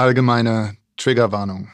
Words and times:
Allgemeine 0.00 0.78
Triggerwarnung. 0.96 1.68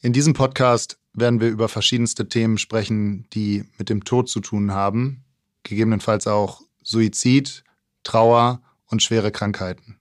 In 0.00 0.12
diesem 0.12 0.32
Podcast 0.34 0.98
werden 1.12 1.40
wir 1.40 1.46
über 1.46 1.68
verschiedenste 1.68 2.28
Themen 2.28 2.58
sprechen, 2.58 3.28
die 3.32 3.66
mit 3.78 3.88
dem 3.88 4.02
Tod 4.02 4.28
zu 4.28 4.40
tun 4.40 4.72
haben, 4.72 5.22
gegebenenfalls 5.62 6.26
auch 6.26 6.60
Suizid, 6.82 7.62
Trauer 8.02 8.62
und 8.88 9.00
schwere 9.00 9.30
Krankheiten. 9.30 10.00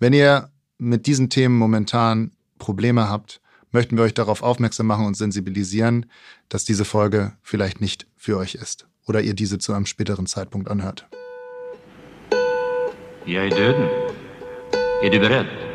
Wenn 0.00 0.14
ihr 0.14 0.50
mit 0.78 1.06
diesen 1.06 1.30
Themen 1.30 1.56
momentan 1.56 2.32
Probleme 2.58 3.08
habt, 3.08 3.40
möchten 3.70 3.96
wir 3.96 4.02
euch 4.02 4.14
darauf 4.14 4.42
aufmerksam 4.42 4.88
machen 4.88 5.06
und 5.06 5.16
sensibilisieren, 5.16 6.06
dass 6.48 6.64
diese 6.64 6.84
Folge 6.84 7.34
vielleicht 7.40 7.80
nicht 7.80 8.08
für 8.16 8.36
euch 8.36 8.56
ist 8.56 8.88
oder 9.06 9.20
ihr 9.20 9.34
diese 9.34 9.58
zu 9.58 9.72
einem 9.74 9.86
späteren 9.86 10.26
Zeitpunkt 10.26 10.68
anhört. 10.68 11.06
Jeg 13.26 13.52
er 13.52 13.56
døden. 13.56 13.88
Er 15.02 15.65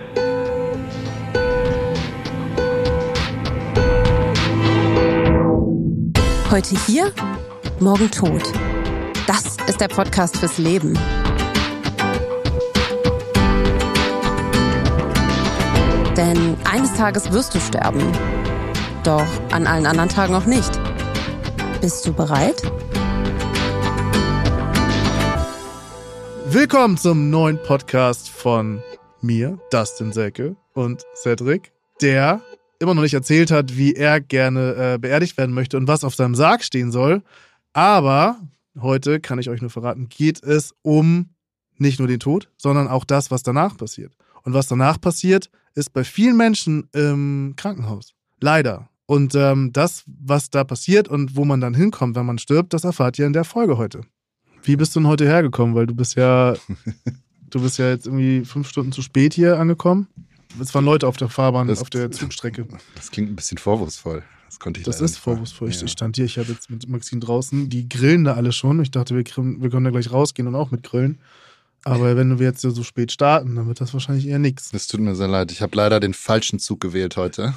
Heute 6.51 6.75
hier, 6.85 7.13
morgen 7.79 8.11
tot. 8.11 8.43
Das 9.25 9.55
ist 9.69 9.79
der 9.79 9.87
Podcast 9.87 10.35
fürs 10.35 10.57
Leben. 10.57 10.99
Denn 16.17 16.57
eines 16.69 16.93
Tages 16.97 17.31
wirst 17.31 17.55
du 17.55 17.59
sterben. 17.61 18.05
Doch 19.05 19.25
an 19.53 19.65
allen 19.65 19.85
anderen 19.85 20.09
Tagen 20.09 20.35
auch 20.35 20.43
nicht. 20.43 20.77
Bist 21.79 22.05
du 22.05 22.11
bereit? 22.11 22.61
Willkommen 26.47 26.97
zum 26.97 27.29
neuen 27.29 27.63
Podcast 27.63 28.27
von 28.27 28.83
mir, 29.21 29.57
Dustin 29.71 30.11
Selke 30.11 30.57
und 30.73 31.05
Cedric, 31.15 31.71
der 32.01 32.41
immer 32.81 32.93
noch 32.93 33.03
nicht 33.03 33.13
erzählt 33.13 33.51
hat, 33.51 33.77
wie 33.77 33.93
er 33.93 34.19
gerne 34.19 34.93
äh, 34.93 34.97
beerdigt 34.97 35.37
werden 35.37 35.53
möchte 35.53 35.77
und 35.77 35.87
was 35.87 36.03
auf 36.03 36.15
seinem 36.15 36.35
Sarg 36.35 36.63
stehen 36.63 36.91
soll. 36.91 37.21
Aber 37.73 38.37
heute 38.79 39.19
kann 39.19 39.39
ich 39.39 39.49
euch 39.49 39.61
nur 39.61 39.69
verraten, 39.69 40.09
geht 40.09 40.43
es 40.43 40.73
um 40.81 41.29
nicht 41.77 41.99
nur 41.99 42.07
den 42.07 42.19
Tod, 42.19 42.49
sondern 42.57 42.87
auch 42.87 43.05
das, 43.05 43.31
was 43.31 43.43
danach 43.43 43.77
passiert. 43.77 44.13
Und 44.43 44.53
was 44.53 44.67
danach 44.67 44.99
passiert, 44.99 45.49
ist 45.75 45.93
bei 45.93 46.03
vielen 46.03 46.37
Menschen 46.37 46.89
im 46.93 47.53
Krankenhaus. 47.55 48.13
Leider. 48.39 48.89
Und 49.05 49.35
ähm, 49.35 49.71
das, 49.73 50.03
was 50.05 50.49
da 50.49 50.63
passiert 50.63 51.07
und 51.07 51.35
wo 51.35 51.45
man 51.45 51.61
dann 51.61 51.73
hinkommt, 51.73 52.15
wenn 52.15 52.25
man 52.25 52.37
stirbt, 52.37 52.73
das 52.73 52.83
erfahrt 52.83 53.19
ihr 53.19 53.27
in 53.27 53.33
der 53.33 53.43
Folge 53.43 53.77
heute. 53.77 54.01
Wie 54.63 54.75
bist 54.75 54.95
du 54.95 54.99
denn 54.99 55.07
heute 55.07 55.25
hergekommen? 55.25 55.75
Weil 55.75 55.87
du 55.87 55.95
bist 55.95 56.15
ja, 56.15 56.55
du 57.49 57.61
bist 57.61 57.77
ja 57.77 57.89
jetzt 57.89 58.05
irgendwie 58.05 58.45
fünf 58.45 58.69
Stunden 58.69 58.91
zu 58.91 59.01
spät 59.01 59.33
hier 59.33 59.59
angekommen. 59.59 60.07
Es 60.59 60.73
waren 60.73 60.85
Leute 60.85 61.07
auf 61.07 61.17
der 61.17 61.29
Fahrbahn, 61.29 61.67
Das- 61.67 61.81
auf 61.81 61.89
der 61.89 62.11
Zugstrecke. 62.11 62.67
Das 62.95 63.11
klingt 63.11 63.29
ein 63.31 63.35
bisschen 63.35 63.57
vorwurfsvoll. 63.57 64.23
Das 64.47 64.59
konnte 64.59 64.79
ich 64.81 64.85
Das 64.85 64.99
ist 64.99 65.17
vorwurfsvoll. 65.17 65.69
Ich 65.69 65.79
Ja. 65.79 65.85
ich 65.85 65.91
stand 65.91 66.17
hier, 66.17 66.25
ich 66.25 66.37
habe 66.37 66.51
jetzt 66.51 66.69
mit 66.69 66.87
Maxine 66.89 67.21
draußen, 67.21 67.69
die 67.69 67.87
grillen 67.87 68.25
da 68.25 68.33
alle 68.33 68.51
schon. 68.51 68.81
Ich 68.81 68.91
dachte, 68.91 69.15
wir, 69.15 69.23
wir 69.25 69.69
können 69.69 69.85
da 69.85 69.91
gleich 69.91 70.11
rausgehen 70.11 70.47
und 70.47 70.55
auch 70.55 70.71
mit 70.71 70.83
grillen. 70.83 71.19
Aber 71.83 72.15
wenn 72.15 72.37
wir 72.37 72.45
jetzt 72.45 72.61
so 72.61 72.83
spät 72.83 73.11
starten, 73.11 73.55
dann 73.55 73.67
wird 73.67 73.81
das 73.81 73.91
wahrscheinlich 73.93 74.27
eher 74.27 74.37
nichts. 74.37 74.71
Es 74.71 74.85
tut 74.85 74.99
mir 74.99 75.15
sehr 75.15 75.27
leid. 75.27 75.51
Ich 75.51 75.63
habe 75.63 75.75
leider 75.75 75.99
den 75.99 76.13
falschen 76.13 76.59
Zug 76.59 76.79
gewählt 76.79 77.17
heute. 77.17 77.55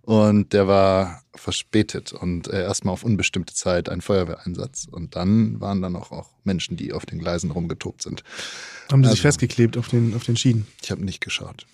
Und 0.00 0.52
der 0.52 0.66
war 0.66 1.22
verspätet 1.36 2.12
und 2.12 2.48
äh, 2.48 2.62
erstmal 2.62 2.92
auf 2.94 3.04
unbestimmte 3.04 3.54
Zeit 3.54 3.88
ein 3.88 4.00
Feuerwehreinsatz. 4.00 4.88
Und 4.90 5.14
dann 5.14 5.60
waren 5.60 5.80
da 5.80 5.90
noch 5.90 6.10
auch 6.10 6.30
Menschen, 6.42 6.76
die 6.76 6.92
auf 6.92 7.06
den 7.06 7.20
Gleisen 7.20 7.52
rumgetobt 7.52 8.02
sind. 8.02 8.24
Haben 8.90 9.02
die 9.02 9.08
sich 9.10 9.18
Also- 9.18 9.22
festgeklebt 9.28 9.76
auf 9.76 9.88
den, 9.90 10.16
auf 10.16 10.24
den 10.24 10.36
Schienen. 10.36 10.66
Ich 10.82 10.90
habe 10.90 11.04
nicht 11.04 11.20
geschaut. 11.20 11.66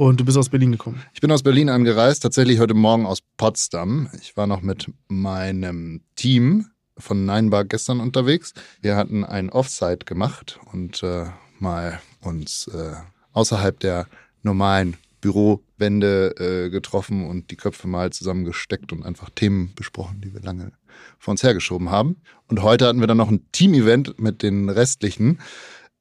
Und 0.00 0.20
du 0.20 0.24
bist 0.24 0.38
aus 0.38 0.48
Berlin 0.48 0.70
gekommen. 0.70 1.02
Ich 1.12 1.20
bin 1.20 1.32
aus 1.32 1.42
Berlin 1.42 1.68
angereist, 1.68 2.22
tatsächlich 2.22 2.60
heute 2.60 2.74
Morgen 2.74 3.04
aus 3.04 3.18
Potsdam. 3.36 4.08
Ich 4.22 4.36
war 4.36 4.46
noch 4.46 4.62
mit 4.62 4.86
meinem 5.08 6.02
Team 6.14 6.66
von 6.96 7.24
Nine 7.24 7.50
Bar 7.50 7.64
gestern 7.64 7.98
unterwegs. 7.98 8.54
Wir 8.80 8.94
hatten 8.94 9.24
ein 9.24 9.50
Offsite 9.50 10.04
gemacht 10.04 10.60
und 10.72 11.02
äh, 11.02 11.24
mal 11.58 12.00
uns 12.20 12.68
äh, 12.68 12.92
außerhalb 13.32 13.80
der 13.80 14.06
normalen 14.44 14.96
Bürowände 15.20 16.32
äh, 16.38 16.70
getroffen 16.70 17.26
und 17.26 17.50
die 17.50 17.56
Köpfe 17.56 17.88
mal 17.88 18.12
zusammengesteckt 18.12 18.92
und 18.92 19.04
einfach 19.04 19.30
Themen 19.30 19.72
besprochen, 19.74 20.20
die 20.20 20.32
wir 20.32 20.42
lange 20.42 20.70
vor 21.18 21.32
uns 21.32 21.42
hergeschoben 21.42 21.90
haben. 21.90 22.22
Und 22.46 22.62
heute 22.62 22.86
hatten 22.86 23.00
wir 23.00 23.08
dann 23.08 23.16
noch 23.16 23.30
ein 23.30 23.50
Team-Event 23.50 24.20
mit 24.20 24.44
den 24.44 24.68
restlichen. 24.68 25.40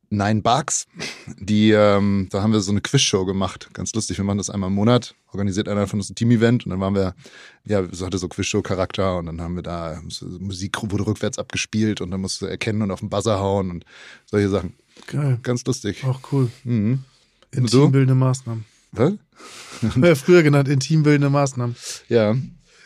Nine 0.09 0.41
Bugs. 0.41 0.87
Die, 1.39 1.71
ähm, 1.71 2.27
da 2.31 2.41
haben 2.41 2.53
wir 2.53 2.61
so 2.61 2.71
eine 2.71 2.81
Quizshow 2.81 3.25
gemacht. 3.25 3.69
Ganz 3.73 3.93
lustig. 3.93 4.17
Wir 4.17 4.25
machen 4.25 4.37
das 4.37 4.49
einmal 4.49 4.69
im 4.69 4.75
Monat. 4.75 5.15
Organisiert 5.31 5.67
einer 5.67 5.87
von 5.87 5.99
uns 5.99 6.09
ein 6.09 6.15
Team-Event 6.15 6.65
und 6.65 6.71
dann 6.71 6.79
waren 6.79 6.95
wir, 6.95 7.13
ja, 7.65 7.81
es 7.81 8.01
hatte 8.01 8.17
so 8.17 8.27
Quizshow-Charakter 8.27 9.17
und 9.17 9.25
dann 9.25 9.41
haben 9.41 9.55
wir 9.55 9.63
da, 9.63 10.01
so 10.07 10.25
Musik 10.39 10.77
wurde 10.81 11.05
rückwärts 11.05 11.37
abgespielt 11.37 11.99
und 12.01 12.11
dann 12.11 12.21
musst 12.21 12.41
du 12.41 12.45
erkennen 12.45 12.81
und 12.81 12.91
auf 12.91 13.01
den 13.01 13.09
Buzzer 13.09 13.39
hauen 13.39 13.69
und 13.69 13.85
solche 14.25 14.49
Sachen. 14.49 14.73
Geil. 15.07 15.39
Ganz 15.43 15.65
lustig. 15.65 16.03
Auch 16.05 16.21
cool. 16.31 16.49
Mhm. 16.63 17.03
Intimbildende 17.51 18.15
Maßnahmen. 18.15 18.65
Was? 18.93 19.13
Früher 20.21 20.43
genannt 20.43 20.67
intimbildende 20.67 21.29
Maßnahmen. 21.29 21.75
Ja. 22.07 22.35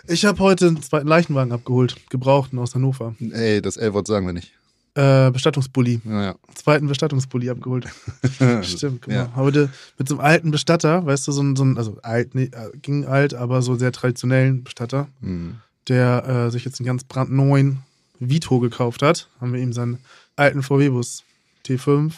Ich 0.08 0.26
habe 0.26 0.40
heute 0.40 0.68
einen 0.68 0.82
zweiten 0.82 1.08
Leichenwagen 1.08 1.54
abgeholt, 1.54 1.96
gebrauchten 2.10 2.58
aus 2.60 2.74
Hannover. 2.74 3.16
Ey, 3.20 3.62
das 3.62 3.78
L-Wort 3.78 4.08
sagen 4.08 4.26
wir 4.26 4.34
nicht. 4.34 4.52
Äh, 4.94 5.32
Bestattungsbully. 5.32 6.02
Naja. 6.04 6.36
Zweiten 6.54 6.88
Bestattungsbully 6.88 7.50
abgeholt. 7.50 7.86
Stimmt, 8.64 9.04
guck 9.04 9.14
Ja. 9.14 9.32
Heute 9.36 9.70
mit 9.98 10.08
so 10.10 10.16
einem 10.16 10.26
alten 10.26 10.52
Bestatter, 10.52 11.06
weißt 11.06 11.28
du, 11.28 11.32
so 11.32 11.42
ein, 11.42 11.56
so 11.56 11.64
ein 11.64 11.78
also 11.78 11.98
alt, 12.04 12.36
nee, 12.36 12.50
äh, 12.52 12.76
ging 12.82 13.06
alt, 13.06 13.34
aber 13.34 13.62
so 13.62 13.76
sehr 13.76 13.92
traditionellen 13.94 14.64
Bestatter, 14.66 15.08
Mhm. 15.22 15.56
der 15.88 16.28
äh, 16.28 16.52
sich 16.52 16.66
jetzt 16.66 16.80
einen 16.80 16.88
ganz 16.88 17.06
brandneuen 17.06 17.80
Vito 18.20 18.60
gekauft 18.60 19.02
hat. 19.02 19.30
Haben 19.40 19.54
wir 19.54 19.62
ihm 19.62 19.72
seinen 19.72 19.98
alten 20.36 20.62
VW-Bus 20.62 21.24
T5, 21.66 22.12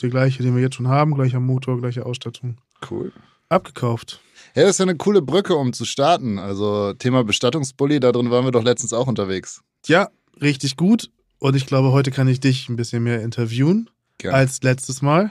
der 0.00 0.10
gleiche, 0.10 0.42
den 0.44 0.54
wir 0.54 0.62
jetzt 0.62 0.76
schon 0.76 0.88
haben, 0.88 1.14
gleicher 1.14 1.40
Motor, 1.40 1.78
gleiche 1.80 2.06
Ausstattung, 2.06 2.58
Cool. 2.88 3.12
abgekauft. 3.48 4.20
Ja, 4.54 4.62
das 4.62 4.72
ist 4.72 4.78
ja 4.78 4.84
eine 4.84 4.96
coole 4.96 5.20
Brücke, 5.22 5.54
um 5.56 5.72
zu 5.72 5.84
starten. 5.84 6.38
Also 6.38 6.92
Thema 6.94 7.24
Bestattungsbully, 7.24 7.98
da 8.00 8.12
drin 8.12 8.30
waren 8.30 8.44
wir 8.44 8.52
doch 8.52 8.62
letztens 8.64 8.92
auch 8.92 9.06
unterwegs. 9.08 9.62
Ja, 9.86 10.08
richtig 10.40 10.76
gut. 10.76 11.10
Und 11.40 11.56
ich 11.56 11.66
glaube, 11.66 11.90
heute 11.90 12.10
kann 12.12 12.28
ich 12.28 12.38
dich 12.38 12.68
ein 12.68 12.76
bisschen 12.76 13.02
mehr 13.02 13.22
interviewen 13.22 13.90
Gerne. 14.18 14.36
als 14.36 14.62
letztes 14.62 15.02
Mal. 15.02 15.30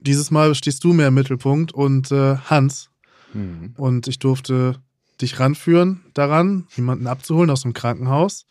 Dieses 0.00 0.30
Mal 0.32 0.54
stehst 0.56 0.82
du 0.82 0.92
mehr 0.92 1.08
im 1.08 1.14
Mittelpunkt 1.14 1.72
und 1.72 2.10
äh, 2.10 2.36
Hans. 2.36 2.90
Mhm. 3.34 3.74
Und 3.76 4.08
ich 4.08 4.18
durfte 4.18 4.76
dich 5.20 5.38
ranführen 5.38 6.00
daran, 6.14 6.66
jemanden 6.74 7.06
abzuholen 7.06 7.50
aus 7.50 7.62
dem 7.62 7.72
Krankenhaus. 7.74 8.44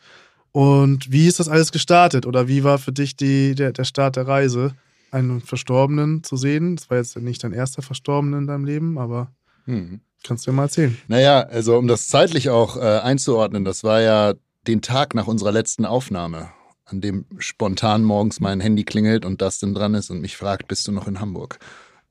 Und 0.53 1.11
wie 1.11 1.27
ist 1.27 1.39
das 1.39 1.49
alles 1.49 1.71
gestartet? 1.71 2.25
Oder 2.25 2.47
wie 2.47 2.63
war 2.63 2.77
für 2.77 2.91
dich 2.91 3.15
die, 3.15 3.55
der, 3.55 3.71
der 3.73 3.83
Start 3.83 4.15
der 4.15 4.27
Reise, 4.27 4.75
einen 5.11 5.41
Verstorbenen 5.41 6.23
zu 6.23 6.37
sehen? 6.37 6.75
Das 6.77 6.89
war 6.89 6.97
jetzt 6.97 7.17
nicht 7.17 7.43
dein 7.43 7.51
erster 7.53 7.81
Verstorbenen 7.81 8.41
in 8.41 8.47
deinem 8.47 8.65
Leben, 8.65 8.97
aber 8.97 9.31
Mhm. 9.65 10.01
kannst 10.23 10.45
du 10.47 10.51
dir 10.51 10.55
mal 10.55 10.63
erzählen. 10.63 10.97
Naja, 11.07 11.41
also 11.41 11.77
um 11.77 11.87
das 11.87 12.07
zeitlich 12.07 12.49
auch 12.49 12.77
äh, 12.77 12.99
einzuordnen, 12.99 13.63
das 13.65 13.83
war 13.83 14.01
ja 14.01 14.33
den 14.67 14.81
Tag 14.81 15.13
nach 15.15 15.27
unserer 15.27 15.51
letzten 15.51 15.85
Aufnahme, 15.85 16.49
an 16.91 17.01
dem 17.01 17.25
spontan 17.37 18.03
morgens 18.03 18.39
mein 18.39 18.59
Handy 18.59 18.83
klingelt 18.83 19.25
und 19.25 19.41
Dustin 19.41 19.73
dran 19.73 19.93
ist 19.93 20.09
und 20.09 20.21
mich 20.21 20.37
fragt, 20.37 20.67
bist 20.67 20.87
du 20.87 20.91
noch 20.91 21.07
in 21.07 21.19
Hamburg? 21.19 21.59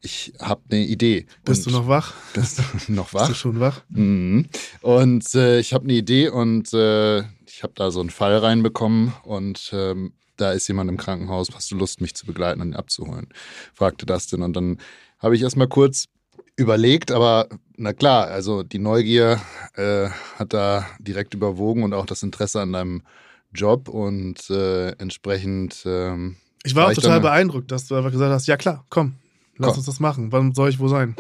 Ich 0.03 0.33
habe 0.41 0.63
eine 0.71 0.81
Idee. 0.81 1.27
Bist 1.45 1.67
und 1.67 1.75
du 1.75 1.79
noch 1.81 1.89
wach? 1.89 2.15
Bist 2.33 2.59
du 2.59 2.63
noch 2.93 3.11
Bist 3.11 3.15
wach? 3.15 3.29
du 3.29 3.35
schon 3.35 3.61
wach? 3.61 3.83
Mhm. 3.91 4.49
Und 4.81 5.35
äh, 5.35 5.61
ich 5.61 5.75
habe 5.75 5.85
eine 5.85 5.93
Idee 5.93 6.29
und 6.29 6.73
äh, 6.73 7.21
ich 7.47 7.63
habe 7.63 7.75
da 7.75 7.91
so 7.91 8.01
einen 8.01 8.11
Fall 8.11 8.39
reinbekommen 8.39 9.13
und 9.25 9.71
ähm, 9.75 10.13
da 10.37 10.53
ist 10.53 10.67
jemand 10.69 10.89
im 10.89 10.97
Krankenhaus, 10.97 11.49
hast 11.55 11.71
du 11.71 11.77
Lust, 11.77 12.01
mich 12.01 12.15
zu 12.15 12.25
begleiten 12.25 12.63
und 12.63 12.69
ihn 12.69 12.77
abzuholen? 12.77 13.29
Fragte 13.75 14.07
Dustin 14.07 14.43
und 14.43 14.55
dann 14.55 14.79
habe 15.19 15.37
ich 15.37 15.43
erstmal 15.43 15.69
kurz 15.69 16.07
überlegt, 16.57 17.11
aber 17.11 17.49
na 17.77 17.93
klar, 17.93 18.29
also 18.29 18.63
die 18.63 18.79
Neugier 18.79 19.41
äh, 19.75 20.09
hat 20.37 20.53
da 20.55 20.87
direkt 20.99 21.35
überwogen 21.35 21.83
und 21.83 21.93
auch 21.93 22.07
das 22.07 22.23
Interesse 22.23 22.61
an 22.61 22.73
deinem 22.73 23.03
Job 23.53 23.89
und 23.89 24.49
äh, 24.51 24.91
entsprechend 24.93 25.83
ähm, 25.85 26.37
Ich 26.65 26.75
war 26.75 26.83
War 26.83 26.87
auch 26.89 26.93
ich 26.93 26.97
total 26.97 27.13
dann- 27.15 27.23
beeindruckt, 27.23 27.71
dass 27.71 27.87
du 27.89 27.95
einfach 27.97 28.13
gesagt 28.13 28.33
hast, 28.33 28.47
ja 28.47 28.57
klar, 28.57 28.85
komm, 28.91 29.17
lass 29.57 29.71
Komm. 29.71 29.77
uns 29.79 29.87
das 29.87 30.01
machen. 30.01 30.33
Wann 30.33 30.55
soll 30.55 30.71
ich 30.71 30.79
wo 30.79 30.89
sein? 30.89 31.17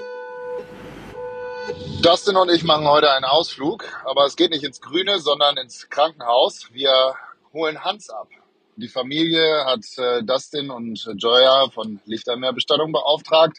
Dustin 2.02 2.36
und 2.36 2.50
ich 2.50 2.64
machen 2.64 2.86
heute 2.86 3.10
einen 3.12 3.24
Ausflug, 3.26 3.84
aber 4.04 4.24
es 4.24 4.36
geht 4.36 4.50
nicht 4.50 4.64
ins 4.64 4.80
Grüne, 4.80 5.18
sondern 5.20 5.56
ins 5.58 5.88
Krankenhaus. 5.90 6.68
Wir 6.72 6.90
holen 7.52 7.84
Hans 7.84 8.08
ab. 8.10 8.28
Die 8.76 8.88
Familie 8.88 9.64
hat 9.66 9.80
äh, 9.98 10.22
Dustin 10.22 10.70
und 10.70 11.04
Joya 11.18 11.68
von 11.68 12.00
Lichtermeerbestattung 12.06 12.92
beauftragt, 12.92 13.58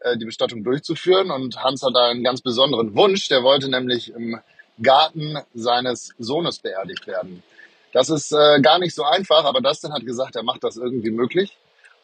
äh, 0.00 0.16
die 0.16 0.24
Bestattung 0.24 0.64
durchzuführen. 0.64 1.30
Und 1.30 1.62
Hans 1.62 1.82
hat 1.82 1.94
da 1.94 2.06
einen 2.08 2.24
ganz 2.24 2.40
besonderen 2.40 2.94
Wunsch. 2.96 3.28
Der 3.28 3.42
wollte 3.42 3.68
nämlich 3.68 4.10
im 4.14 4.40
Garten 4.82 5.36
seines 5.52 6.14
Sohnes 6.18 6.58
beerdigt 6.60 7.06
werden. 7.06 7.42
Das 7.94 8.10
ist 8.10 8.32
äh, 8.32 8.60
gar 8.60 8.80
nicht 8.80 8.92
so 8.92 9.04
einfach, 9.04 9.44
aber 9.44 9.60
Dustin 9.60 9.92
hat 9.92 10.04
gesagt, 10.04 10.34
er 10.34 10.42
macht 10.42 10.64
das 10.64 10.76
irgendwie 10.76 11.12
möglich. 11.12 11.56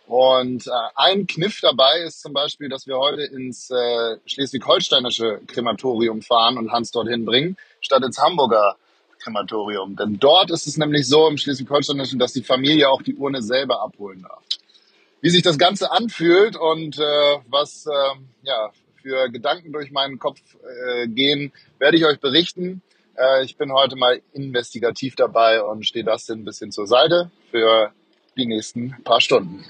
Und 0.07 0.69
äh, 0.69 0.71
ein 0.95 1.27
Kniff 1.27 1.61
dabei 1.61 2.03
ist 2.07 2.23
zum 2.23 2.33
Beispiel, 2.33 2.69
dass 2.69 2.87
wir 2.87 2.97
heute 2.97 3.23
ins 3.23 3.71
äh, 3.71 4.17
schleswig-holsteinische 4.25 5.41
Krematorium 5.49 6.23
fahren 6.23 6.59
und 6.59 6.71
Hans 6.71 6.93
dorthin 6.93 7.25
bringen, 7.25 7.57
statt 7.81 8.05
ins 8.05 8.23
Hamburger 8.23 8.77
Krematorium. 9.19 9.97
Denn 9.97 10.21
dort 10.21 10.53
ist 10.53 10.69
es 10.69 10.77
nämlich 10.77 11.09
so 11.09 11.27
im 11.27 11.37
schleswig-holsteinischen, 11.37 12.21
dass 12.21 12.33
die 12.33 12.45
Familie 12.45 12.89
auch 12.89 13.03
die 13.03 13.17
Urne 13.17 13.43
selber 13.43 13.83
abholen 13.83 14.23
darf. 14.23 14.45
Wie 15.21 15.31
sich 15.31 15.43
das 15.43 15.59
Ganze 15.59 15.91
anfühlt 15.91 16.57
und 16.57 17.01
äh, 17.01 17.39
was 17.49 17.87
äh, 17.87 18.21
ja, 18.45 18.71
für 19.03 19.29
Gedanken 19.29 19.73
durch 19.73 19.91
meinen 19.91 20.21
Kopf 20.21 20.39
äh, 20.63 21.09
gehen, 21.09 21.53
werde 21.81 21.97
ich 21.97 22.05
euch 22.05 22.21
berichten. 22.21 22.81
Äh, 23.17 23.45
ich 23.45 23.57
bin 23.57 23.73
heute 23.73 23.97
mal 23.97 24.21
investigativ 24.33 25.17
dabei 25.17 25.63
und 25.63 25.87
stehe 25.87 26.05
das 26.05 26.29
ein 26.31 26.45
bisschen 26.45 26.73
zur 26.73 26.87
Seite 26.87 27.31
für 27.51 27.93
die 28.37 28.47
nächsten 28.47 28.97
paar 29.05 29.21
Stunden. 29.21 29.65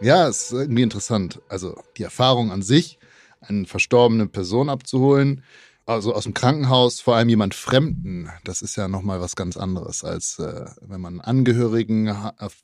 Ja, 0.00 0.28
es 0.28 0.52
ist 0.52 0.52
irgendwie 0.52 0.82
interessant. 0.82 1.40
Also 1.48 1.76
die 1.96 2.02
Erfahrung 2.02 2.50
an 2.52 2.62
sich, 2.62 2.98
eine 3.40 3.66
verstorbene 3.66 4.26
Person 4.26 4.68
abzuholen, 4.68 5.42
also 5.86 6.12
aus 6.14 6.24
dem 6.24 6.34
Krankenhaus, 6.34 7.00
vor 7.00 7.14
allem 7.14 7.28
jemand 7.28 7.54
Fremden, 7.54 8.28
das 8.42 8.60
ist 8.60 8.74
ja 8.74 8.88
nochmal 8.88 9.20
was 9.20 9.36
ganz 9.36 9.56
anderes, 9.56 10.02
als 10.02 10.40
äh, 10.40 10.66
wenn 10.80 11.00
man 11.00 11.20
Angehörigen, 11.20 12.12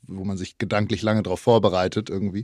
wo 0.07 0.25
man 0.25 0.37
sich 0.37 0.57
gedanklich 0.57 1.01
lange 1.01 1.23
darauf 1.23 1.39
vorbereitet 1.39 2.09
irgendwie. 2.09 2.43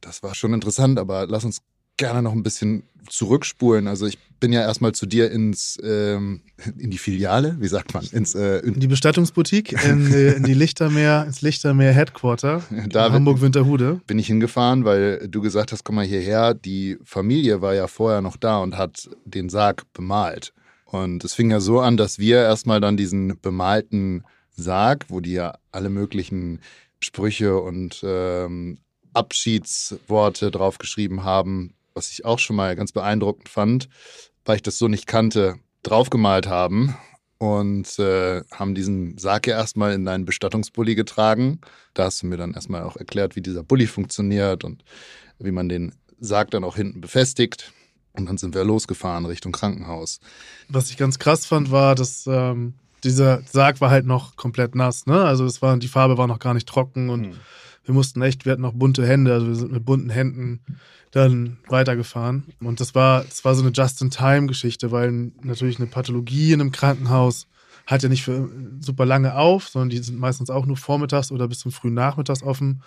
Das 0.00 0.24
war 0.24 0.34
schon 0.34 0.52
interessant, 0.52 0.98
aber 0.98 1.28
lass 1.28 1.44
uns 1.44 1.62
gerne 2.00 2.22
noch 2.22 2.32
ein 2.32 2.42
bisschen 2.42 2.82
zurückspulen. 3.08 3.86
Also 3.86 4.06
ich 4.06 4.18
bin 4.40 4.52
ja 4.52 4.62
erstmal 4.62 4.92
zu 4.92 5.06
dir 5.06 5.30
ins 5.30 5.78
ähm, 5.82 6.40
in 6.78 6.90
die 6.90 6.98
Filiale, 6.98 7.56
wie 7.60 7.68
sagt 7.68 7.92
man, 7.94 8.04
ins 8.10 8.34
äh, 8.34 8.58
in, 8.60 8.80
die 8.80 8.86
Bestattungsboutique, 8.86 9.72
in, 9.84 10.12
in, 10.12 10.42
die 10.44 10.54
Lichtermeer, 10.54 11.24
ins 11.26 11.42
Lichtermeer 11.42 11.92
Headquarter 11.92 12.62
da 12.88 13.06
in 13.06 13.12
Hamburg 13.12 13.40
Winterhude. 13.42 14.00
Bin 14.06 14.18
ich 14.18 14.26
hingefahren, 14.26 14.84
weil 14.84 15.28
du 15.28 15.40
gesagt 15.42 15.72
hast, 15.72 15.84
komm 15.84 15.96
mal 15.96 16.06
hierher. 16.06 16.54
Die 16.54 16.98
Familie 17.04 17.60
war 17.60 17.74
ja 17.74 17.86
vorher 17.86 18.22
noch 18.22 18.36
da 18.36 18.58
und 18.58 18.76
hat 18.76 19.10
den 19.24 19.50
Sarg 19.50 19.84
bemalt. 19.92 20.52
Und 20.86 21.22
es 21.22 21.34
fing 21.34 21.50
ja 21.50 21.60
so 21.60 21.80
an, 21.80 21.96
dass 21.96 22.18
wir 22.18 22.38
erstmal 22.38 22.80
dann 22.80 22.96
diesen 22.96 23.38
bemalten 23.40 24.24
Sarg, 24.56 25.06
wo 25.08 25.20
die 25.20 25.32
ja 25.32 25.58
alle 25.70 25.90
möglichen 25.90 26.60
Sprüche 26.98 27.60
und 27.60 28.02
ähm, 28.04 28.78
Abschiedsworte 29.12 30.50
draufgeschrieben 30.50 31.24
haben, 31.24 31.74
was 31.94 32.10
ich 32.10 32.24
auch 32.24 32.38
schon 32.38 32.56
mal 32.56 32.76
ganz 32.76 32.92
beeindruckend 32.92 33.48
fand, 33.48 33.88
weil 34.44 34.56
ich 34.56 34.62
das 34.62 34.78
so 34.78 34.88
nicht 34.88 35.06
kannte, 35.06 35.56
draufgemalt 35.82 36.46
haben 36.46 36.96
und 37.38 37.98
äh, 37.98 38.42
haben 38.52 38.74
diesen 38.74 39.16
Sarg 39.16 39.46
ja 39.46 39.56
erstmal 39.56 39.94
in 39.94 40.04
deinen 40.04 40.26
Bestattungsbully 40.26 40.94
getragen. 40.94 41.60
Da 41.94 42.04
hast 42.04 42.22
du 42.22 42.26
mir 42.26 42.36
dann 42.36 42.52
erstmal 42.52 42.82
auch 42.82 42.96
erklärt, 42.96 43.34
wie 43.34 43.40
dieser 43.40 43.62
Bully 43.62 43.86
funktioniert 43.86 44.62
und 44.62 44.84
wie 45.38 45.50
man 45.50 45.68
den 45.68 45.94
Sarg 46.20 46.50
dann 46.50 46.64
auch 46.64 46.76
hinten 46.76 47.00
befestigt. 47.00 47.72
Und 48.12 48.26
dann 48.26 48.36
sind 48.36 48.54
wir 48.54 48.64
losgefahren 48.64 49.24
Richtung 49.24 49.52
Krankenhaus. 49.52 50.20
Was 50.68 50.90
ich 50.90 50.96
ganz 50.98 51.18
krass 51.18 51.46
fand, 51.46 51.70
war, 51.70 51.94
dass 51.94 52.26
ähm, 52.26 52.74
dieser 53.04 53.42
Sarg 53.50 53.80
war 53.80 53.90
halt 53.90 54.04
noch 54.04 54.36
komplett 54.36 54.74
nass. 54.74 55.06
Ne? 55.06 55.24
Also 55.24 55.46
es 55.46 55.62
war, 55.62 55.76
die 55.78 55.88
Farbe 55.88 56.18
war 56.18 56.26
noch 56.26 56.40
gar 56.40 56.52
nicht 56.52 56.68
trocken 56.68 57.08
und 57.08 57.24
hm. 57.24 57.40
Wir 57.90 57.94
mussten 57.94 58.22
echt, 58.22 58.44
wir 58.44 58.52
hatten 58.52 58.62
noch 58.62 58.72
bunte 58.72 59.04
Hände, 59.04 59.32
also 59.32 59.48
wir 59.48 59.54
sind 59.56 59.72
mit 59.72 59.84
bunten 59.84 60.10
Händen 60.10 60.60
dann 61.10 61.58
weitergefahren. 61.66 62.44
Und 62.60 62.78
das 62.78 62.94
war, 62.94 63.24
das 63.24 63.44
war 63.44 63.56
so 63.56 63.62
eine 63.62 63.72
Just-in-Time-Geschichte, 63.72 64.92
weil 64.92 65.32
natürlich 65.42 65.78
eine 65.78 65.88
Pathologie 65.88 66.52
in 66.52 66.60
einem 66.60 66.70
Krankenhaus 66.70 67.48
hat 67.86 68.04
ja 68.04 68.08
nicht 68.08 68.22
für 68.22 68.48
super 68.78 69.06
lange 69.06 69.34
auf, 69.34 69.68
sondern 69.68 69.90
die 69.90 69.98
sind 69.98 70.20
meistens 70.20 70.50
auch 70.50 70.66
nur 70.66 70.76
vormittags 70.76 71.32
oder 71.32 71.48
bis 71.48 71.58
zum 71.58 71.72
frühen 71.72 71.94
Nachmittags 71.94 72.44
offen. 72.44 72.84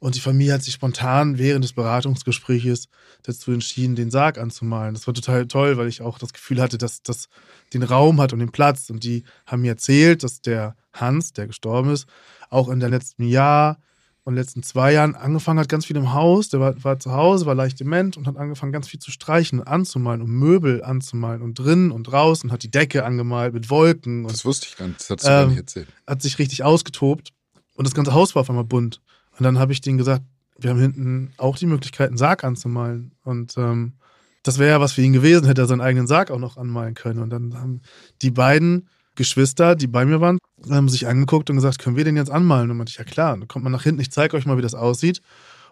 Und 0.00 0.16
die 0.16 0.20
Familie 0.20 0.52
hat 0.52 0.62
sich 0.62 0.74
spontan 0.74 1.38
während 1.38 1.64
des 1.64 1.72
Beratungsgespräches 1.72 2.88
dazu 3.22 3.52
entschieden, 3.52 3.94
den 3.94 4.10
Sarg 4.10 4.36
anzumalen. 4.36 4.92
Das 4.92 5.06
war 5.06 5.14
total 5.14 5.46
toll, 5.46 5.78
weil 5.78 5.88
ich 5.88 6.02
auch 6.02 6.18
das 6.18 6.34
Gefühl 6.34 6.60
hatte, 6.60 6.76
dass 6.76 7.02
das 7.02 7.30
den 7.72 7.84
Raum 7.84 8.20
hat 8.20 8.34
und 8.34 8.40
den 8.40 8.52
Platz. 8.52 8.90
Und 8.90 9.02
die 9.04 9.24
haben 9.46 9.62
mir 9.62 9.70
erzählt, 9.70 10.24
dass 10.24 10.42
der 10.42 10.76
Hans, 10.92 11.32
der 11.32 11.46
gestorben 11.46 11.88
ist, 11.88 12.06
auch 12.50 12.68
in 12.68 12.80
der 12.80 12.90
letzten 12.90 13.24
Jahr 13.24 13.78
und 14.24 14.32
in 14.32 14.36
den 14.36 14.42
letzten 14.42 14.62
zwei 14.62 14.92
Jahren 14.92 15.16
angefangen 15.16 15.58
hat, 15.58 15.68
ganz 15.68 15.86
viel 15.86 15.96
im 15.96 16.12
Haus. 16.12 16.48
Der 16.48 16.60
war, 16.60 16.84
war 16.84 16.98
zu 16.98 17.12
Hause, 17.12 17.46
war 17.46 17.54
leicht 17.54 17.80
dement 17.80 18.16
und 18.16 18.26
hat 18.26 18.36
angefangen, 18.36 18.72
ganz 18.72 18.88
viel 18.88 19.00
zu 19.00 19.10
streichen 19.10 19.60
und 19.60 19.66
anzumalen 19.66 20.22
und 20.22 20.30
Möbel 20.30 20.84
anzumalen 20.84 21.42
und 21.42 21.58
drinnen 21.58 21.90
und 21.90 22.04
draußen, 22.04 22.52
hat 22.52 22.62
die 22.62 22.70
Decke 22.70 23.04
angemalt 23.04 23.52
mit 23.52 23.68
Wolken. 23.68 24.24
Und, 24.24 24.32
das 24.32 24.44
wusste 24.44 24.66
ich 24.68 24.76
gar 24.76 24.86
nicht, 24.86 25.00
das 25.00 25.10
hast 25.10 25.24
du 25.24 25.28
ähm, 25.28 25.32
gar 25.32 25.46
nicht 25.46 25.58
erzählt. 25.58 25.88
Hat 26.06 26.22
sich 26.22 26.38
richtig 26.38 26.62
ausgetobt 26.62 27.32
und 27.74 27.86
das 27.86 27.94
ganze 27.94 28.14
Haus 28.14 28.34
war 28.34 28.40
auf 28.42 28.50
einmal 28.50 28.64
bunt. 28.64 29.00
Und 29.38 29.44
dann 29.44 29.58
habe 29.58 29.72
ich 29.72 29.80
denen 29.80 29.98
gesagt, 29.98 30.22
wir 30.58 30.70
haben 30.70 30.80
hinten 30.80 31.32
auch 31.36 31.56
die 31.56 31.66
Möglichkeit, 31.66 32.08
einen 32.08 32.18
Sarg 32.18 32.44
anzumalen. 32.44 33.12
Und 33.24 33.56
ähm, 33.56 33.94
das 34.42 34.58
wäre 34.58 34.70
ja 34.70 34.80
was 34.80 34.92
für 34.92 35.02
ihn 35.02 35.12
gewesen, 35.12 35.46
hätte 35.46 35.62
er 35.62 35.66
seinen 35.66 35.80
eigenen 35.80 36.06
Sarg 36.06 36.30
auch 36.30 36.38
noch 36.38 36.56
anmalen 36.56 36.94
können. 36.94 37.20
Und 37.20 37.30
dann 37.30 37.54
haben 37.54 37.80
die 38.22 38.30
beiden 38.30 38.88
Geschwister, 39.22 39.76
die 39.76 39.86
bei 39.86 40.04
mir 40.04 40.20
waren, 40.20 40.38
haben 40.68 40.88
sich 40.88 41.06
angeguckt 41.06 41.48
und 41.48 41.56
gesagt, 41.56 41.78
können 41.78 41.96
wir 41.96 42.04
den 42.04 42.16
jetzt 42.16 42.30
anmalen? 42.30 42.70
Und 42.70 42.76
meinte 42.76 42.90
ich, 42.90 42.98
ja 42.98 43.04
klar, 43.04 43.36
dann 43.36 43.46
kommt 43.46 43.62
man 43.62 43.72
nach 43.72 43.84
hinten, 43.84 44.00
ich 44.00 44.10
zeige 44.10 44.36
euch 44.36 44.46
mal, 44.46 44.58
wie 44.58 44.62
das 44.62 44.74
aussieht. 44.74 45.22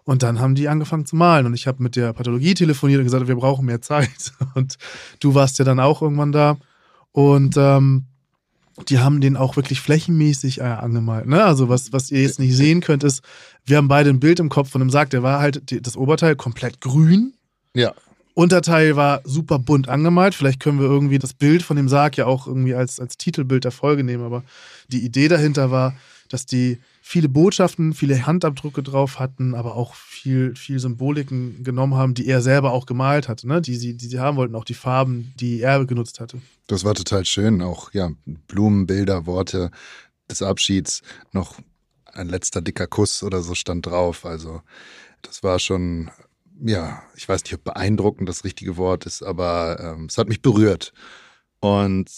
Und 0.03 0.23
dann 0.23 0.39
haben 0.39 0.55
die 0.55 0.69
angefangen 0.69 1.05
zu 1.05 1.17
malen. 1.17 1.45
Und 1.45 1.53
ich 1.53 1.67
habe 1.67 1.83
mit 1.83 1.97
der 1.97 2.13
Pathologie 2.13 2.53
telefoniert 2.53 2.99
und 2.99 3.05
gesagt, 3.05 3.27
wir 3.27 3.35
brauchen 3.35 3.65
mehr 3.65 3.81
Zeit. 3.81 4.33
Und 4.55 4.77
du 5.19 5.35
warst 5.35 5.59
ja 5.59 5.65
dann 5.65 5.79
auch 5.79 6.01
irgendwann 6.01 6.31
da. 6.31 6.57
Und 7.11 7.55
ähm, 7.57 8.05
die 8.87 8.99
haben 8.99 9.21
den 9.21 9.37
auch 9.37 9.57
wirklich 9.57 9.81
flächenmäßig 9.81 10.59
äh, 10.59 10.63
angemalt. 10.63 11.27
Ne? 11.27 11.43
Also 11.43 11.69
was, 11.69 11.93
was 11.93 12.09
ihr 12.09 12.21
jetzt 12.21 12.39
nicht 12.39 12.55
sehen 12.55 12.81
könnt, 12.81 13.03
ist, 13.03 13.21
wir 13.65 13.77
haben 13.77 13.89
beide 13.89 14.09
ein 14.09 14.19
Bild 14.19 14.39
im 14.39 14.49
Kopf 14.49 14.69
von 14.71 14.81
einem 14.81 14.89
Sarg, 14.89 15.09
der 15.09 15.23
war 15.23 15.39
halt 15.39 15.69
die, 15.69 15.81
das 15.81 15.97
Oberteil 15.97 16.35
komplett 16.35 16.81
grün. 16.81 17.33
Ja. 17.75 17.93
Unterteil 18.33 18.95
war 18.95 19.21
super 19.23 19.59
bunt 19.59 19.89
angemalt. 19.89 20.35
Vielleicht 20.35 20.59
können 20.59 20.79
wir 20.79 20.87
irgendwie 20.87 21.19
das 21.19 21.33
Bild 21.33 21.63
von 21.63 21.75
dem 21.77 21.89
Sarg 21.89 22.17
ja 22.17 22.25
auch 22.25 22.47
irgendwie 22.47 22.75
als, 22.75 22.99
als 22.99 23.17
Titelbild 23.17 23.63
der 23.63 23.71
Folge 23.71 24.03
nehmen. 24.03 24.23
Aber 24.23 24.43
die 24.87 25.03
Idee 25.03 25.27
dahinter 25.27 25.71
war, 25.71 25.95
dass 26.29 26.45
die 26.45 26.77
viele 27.01 27.27
Botschaften, 27.27 27.93
viele 27.93 28.25
Handabdrücke 28.25 28.83
drauf 28.83 29.19
hatten, 29.19 29.53
aber 29.53 29.75
auch 29.75 29.95
viel, 29.95 30.55
viel 30.55 30.79
Symboliken 30.79 31.63
genommen 31.63 31.95
haben, 31.95 32.13
die 32.13 32.27
er 32.27 32.41
selber 32.41 32.71
auch 32.71 32.85
gemalt 32.85 33.27
hatte, 33.27 33.47
ne? 33.47 33.61
die, 33.61 33.75
sie, 33.75 33.97
die 33.97 34.07
sie 34.07 34.19
haben 34.19 34.37
wollten, 34.37 34.55
auch 34.55 34.63
die 34.63 34.75
Farben, 34.75 35.33
die 35.39 35.59
er 35.59 35.83
genutzt 35.85 36.19
hatte. 36.19 36.41
Das 36.67 36.85
war 36.85 36.95
total 36.95 37.25
schön. 37.25 37.61
Auch 37.61 37.91
ja, 37.93 38.11
Blumen, 38.47 38.87
Bilder, 38.87 39.25
Worte 39.25 39.71
des 40.29 40.41
Abschieds, 40.41 41.01
noch 41.33 41.59
ein 42.05 42.29
letzter 42.29 42.61
dicker 42.61 42.87
Kuss 42.87 43.23
oder 43.23 43.41
so 43.41 43.55
stand 43.55 43.85
drauf. 43.85 44.25
Also 44.25 44.61
das 45.21 45.43
war 45.43 45.59
schon 45.59 46.11
ja, 46.63 47.03
ich 47.15 47.27
weiß 47.27 47.43
nicht, 47.43 47.53
ob 47.53 47.63
beeindruckend 47.63 48.29
das 48.29 48.43
richtige 48.43 48.77
Wort 48.77 49.05
ist, 49.05 49.23
aber 49.23 49.79
ähm, 49.79 50.05
es 50.05 50.17
hat 50.17 50.29
mich 50.29 50.41
berührt. 50.41 50.93
Und 51.59 52.09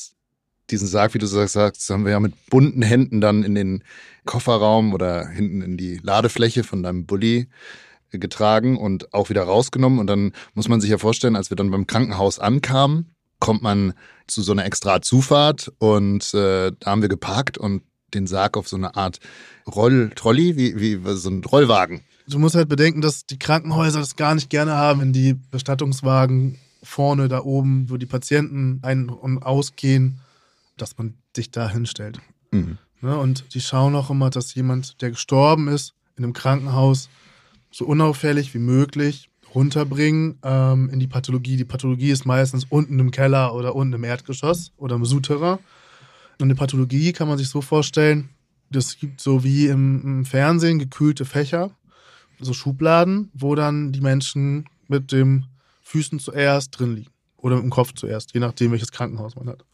diesen 0.69 0.88
Sarg, 0.88 1.13
wie 1.13 1.19
du 1.19 1.25
sagst, 1.25 1.89
haben 1.89 2.05
wir 2.05 2.12
ja 2.12 2.19
mit 2.19 2.33
bunten 2.50 2.81
Händen 2.81 3.21
dann 3.21 3.43
in 3.43 3.55
den 3.55 3.83
Kofferraum 4.25 4.93
oder 4.93 5.27
hinten 5.27 5.62
in 5.62 5.77
die 5.77 5.97
Ladefläche 5.97 6.63
von 6.63 6.83
deinem 6.83 7.05
Bulli 7.05 7.47
getragen 8.12 8.77
und 8.77 9.13
auch 9.13 9.29
wieder 9.29 9.43
rausgenommen. 9.43 10.00
Und 10.00 10.07
dann 10.07 10.33
muss 10.53 10.69
man 10.69 10.81
sich 10.81 10.89
ja 10.89 10.97
vorstellen, 10.97 11.35
als 11.35 11.50
wir 11.50 11.57
dann 11.57 11.71
beim 11.71 11.88
Krankenhaus 11.88 12.39
ankamen, 12.39 13.15
kommt 13.39 13.62
man 13.62 13.93
zu 14.27 14.41
so 14.41 14.51
einer 14.51 14.65
extra 14.65 15.01
Zufahrt 15.01 15.71
und 15.79 16.33
äh, 16.33 16.71
da 16.79 16.91
haben 16.91 17.01
wir 17.01 17.09
geparkt 17.09 17.57
und 17.57 17.83
den 18.13 18.27
Sarg 18.27 18.55
auf 18.55 18.69
so 18.69 18.77
eine 18.77 18.95
Art 18.95 19.19
Roll, 19.67 20.12
Trolley, 20.15 20.55
wie, 20.55 20.79
wie 20.79 21.15
so 21.15 21.29
ein 21.29 21.43
Rollwagen 21.43 22.03
du 22.27 22.39
musst 22.39 22.55
halt 22.55 22.69
bedenken, 22.69 23.01
dass 23.01 23.25
die 23.25 23.39
Krankenhäuser 23.39 23.99
das 23.99 24.15
gar 24.15 24.35
nicht 24.35 24.49
gerne 24.49 24.73
haben, 24.73 25.01
wenn 25.01 25.13
die 25.13 25.33
Bestattungswagen 25.33 26.57
vorne 26.81 27.27
da 27.27 27.41
oben, 27.41 27.89
wo 27.89 27.97
die 27.97 28.05
Patienten 28.05 28.79
ein- 28.81 29.09
und 29.09 29.43
ausgehen, 29.43 30.19
dass 30.77 30.97
man 30.97 31.15
dich 31.35 31.51
da 31.51 31.69
hinstellt. 31.69 32.19
Mhm. 32.51 32.77
Ne? 33.01 33.17
Und 33.17 33.53
die 33.53 33.61
schauen 33.61 33.95
auch 33.95 34.09
immer, 34.09 34.29
dass 34.29 34.53
jemand, 34.55 35.01
der 35.01 35.11
gestorben 35.11 35.67
ist, 35.67 35.93
in 36.15 36.23
einem 36.23 36.33
Krankenhaus 36.33 37.09
so 37.71 37.85
unauffällig 37.85 38.53
wie 38.53 38.59
möglich 38.59 39.29
runterbringen 39.53 40.39
ähm, 40.43 40.89
in 40.89 40.99
die 40.99 41.07
Pathologie. 41.07 41.57
Die 41.57 41.65
Pathologie 41.65 42.11
ist 42.11 42.25
meistens 42.25 42.65
unten 42.69 42.99
im 42.99 43.11
Keller 43.11 43.53
oder 43.53 43.75
unten 43.75 43.93
im 43.93 44.03
Erdgeschoss 44.03 44.71
oder 44.77 44.95
im 44.95 45.05
Souterrain. 45.05 45.59
Und 46.39 46.45
eine 46.45 46.55
Pathologie 46.55 47.13
kann 47.13 47.27
man 47.27 47.37
sich 47.37 47.49
so 47.49 47.61
vorstellen, 47.61 48.29
das 48.69 48.97
gibt 48.97 49.21
so 49.21 49.43
wie 49.43 49.67
im, 49.67 50.01
im 50.03 50.25
Fernsehen 50.25 50.79
gekühlte 50.79 51.25
Fächer 51.25 51.71
so 52.43 52.53
Schubladen, 52.53 53.29
wo 53.33 53.55
dann 53.55 53.91
die 53.91 54.01
Menschen 54.01 54.65
mit 54.88 55.12
den 55.12 55.45
Füßen 55.81 56.19
zuerst 56.19 56.77
drin 56.77 56.95
liegen. 56.95 57.12
Oder 57.38 57.55
mit 57.55 57.65
dem 57.65 57.71
Kopf 57.71 57.93
zuerst, 57.93 58.33
je 58.33 58.39
nachdem, 58.39 58.71
welches 58.71 58.91
Krankenhaus 58.91 59.35
man 59.35 59.50
hat. 59.50 59.65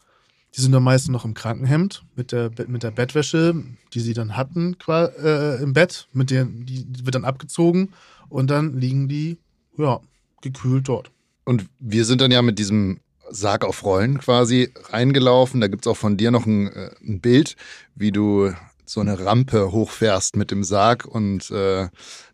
Die 0.56 0.60
sind 0.60 0.72
dann 0.72 0.82
meistens 0.82 1.12
noch 1.12 1.24
im 1.24 1.34
Krankenhemd 1.34 2.02
mit 2.16 2.32
der, 2.32 2.50
mit 2.66 2.82
der 2.82 2.90
Bettwäsche, 2.90 3.54
die 3.94 4.00
sie 4.00 4.14
dann 4.14 4.36
hatten 4.36 4.76
äh, 4.88 5.62
im 5.62 5.72
Bett, 5.72 6.08
mit 6.12 6.30
der, 6.30 6.44
die 6.44 6.84
wird 7.04 7.14
dann 7.14 7.24
abgezogen 7.24 7.90
und 8.28 8.50
dann 8.50 8.78
liegen 8.80 9.08
die, 9.08 9.38
ja, 9.76 10.00
gekühlt 10.42 10.88
dort. 10.88 11.12
Und 11.44 11.66
wir 11.78 12.04
sind 12.04 12.20
dann 12.20 12.32
ja 12.32 12.42
mit 12.42 12.58
diesem 12.58 12.98
Sarg 13.30 13.64
auf 13.64 13.84
Rollen 13.84 14.18
quasi 14.18 14.72
reingelaufen. 14.90 15.60
Da 15.60 15.68
gibt 15.68 15.86
es 15.86 15.90
auch 15.90 15.96
von 15.96 16.16
dir 16.16 16.32
noch 16.32 16.46
ein, 16.46 16.68
äh, 16.72 16.90
ein 17.02 17.20
Bild, 17.20 17.56
wie 17.94 18.10
du 18.10 18.52
so 18.90 19.00
eine 19.00 19.24
Rampe 19.24 19.70
hochfährst 19.70 20.36
mit 20.36 20.50
dem 20.50 20.64
Sarg 20.64 21.04
und 21.04 21.50
äh, 21.50 21.88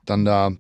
dann 0.07 0.25
da 0.25 0.53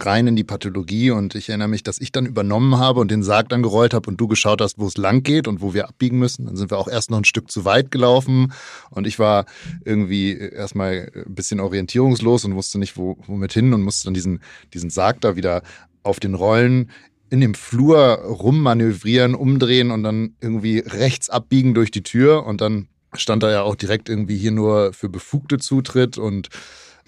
rein 0.00 0.26
in 0.26 0.34
die 0.34 0.42
Pathologie 0.42 1.12
und 1.12 1.36
ich 1.36 1.48
erinnere 1.48 1.68
mich, 1.68 1.84
dass 1.84 2.00
ich 2.00 2.10
dann 2.10 2.26
übernommen 2.26 2.76
habe 2.78 2.98
und 2.98 3.12
den 3.12 3.22
Sarg 3.22 3.48
dann 3.50 3.62
gerollt 3.62 3.94
habe 3.94 4.10
und 4.10 4.20
du 4.20 4.26
geschaut 4.26 4.60
hast, 4.60 4.78
wo 4.78 4.88
es 4.88 4.96
lang 4.96 5.22
geht 5.22 5.46
und 5.46 5.60
wo 5.60 5.72
wir 5.72 5.88
abbiegen 5.88 6.18
müssen. 6.18 6.46
Dann 6.46 6.56
sind 6.56 6.72
wir 6.72 6.78
auch 6.78 6.88
erst 6.88 7.12
noch 7.12 7.18
ein 7.18 7.24
Stück 7.24 7.52
zu 7.52 7.64
weit 7.64 7.92
gelaufen 7.92 8.52
und 8.90 9.06
ich 9.06 9.20
war 9.20 9.46
irgendwie 9.84 10.36
erstmal 10.36 11.12
ein 11.14 11.34
bisschen 11.34 11.60
orientierungslos 11.60 12.44
und 12.44 12.56
wusste 12.56 12.80
nicht, 12.80 12.96
wo, 12.96 13.16
womit 13.26 13.52
hin 13.52 13.72
und 13.72 13.82
musste 13.82 14.06
dann 14.06 14.14
diesen, 14.14 14.40
diesen 14.72 14.90
Sarg 14.90 15.20
da 15.20 15.36
wieder 15.36 15.62
auf 16.02 16.18
den 16.18 16.34
Rollen 16.34 16.90
in 17.30 17.40
dem 17.40 17.54
Flur 17.54 17.98
rummanövrieren, 17.98 19.36
umdrehen 19.36 19.92
und 19.92 20.02
dann 20.02 20.34
irgendwie 20.40 20.80
rechts 20.80 21.30
abbiegen 21.30 21.74
durch 21.74 21.92
die 21.92 22.02
Tür 22.02 22.44
und 22.44 22.60
dann 22.60 22.88
stand 23.16 23.42
da 23.42 23.50
ja 23.50 23.62
auch 23.62 23.74
direkt 23.74 24.08
irgendwie 24.08 24.36
hier 24.36 24.50
nur 24.50 24.92
für 24.92 25.08
Befugte 25.08 25.58
Zutritt 25.58 26.18
und 26.18 26.48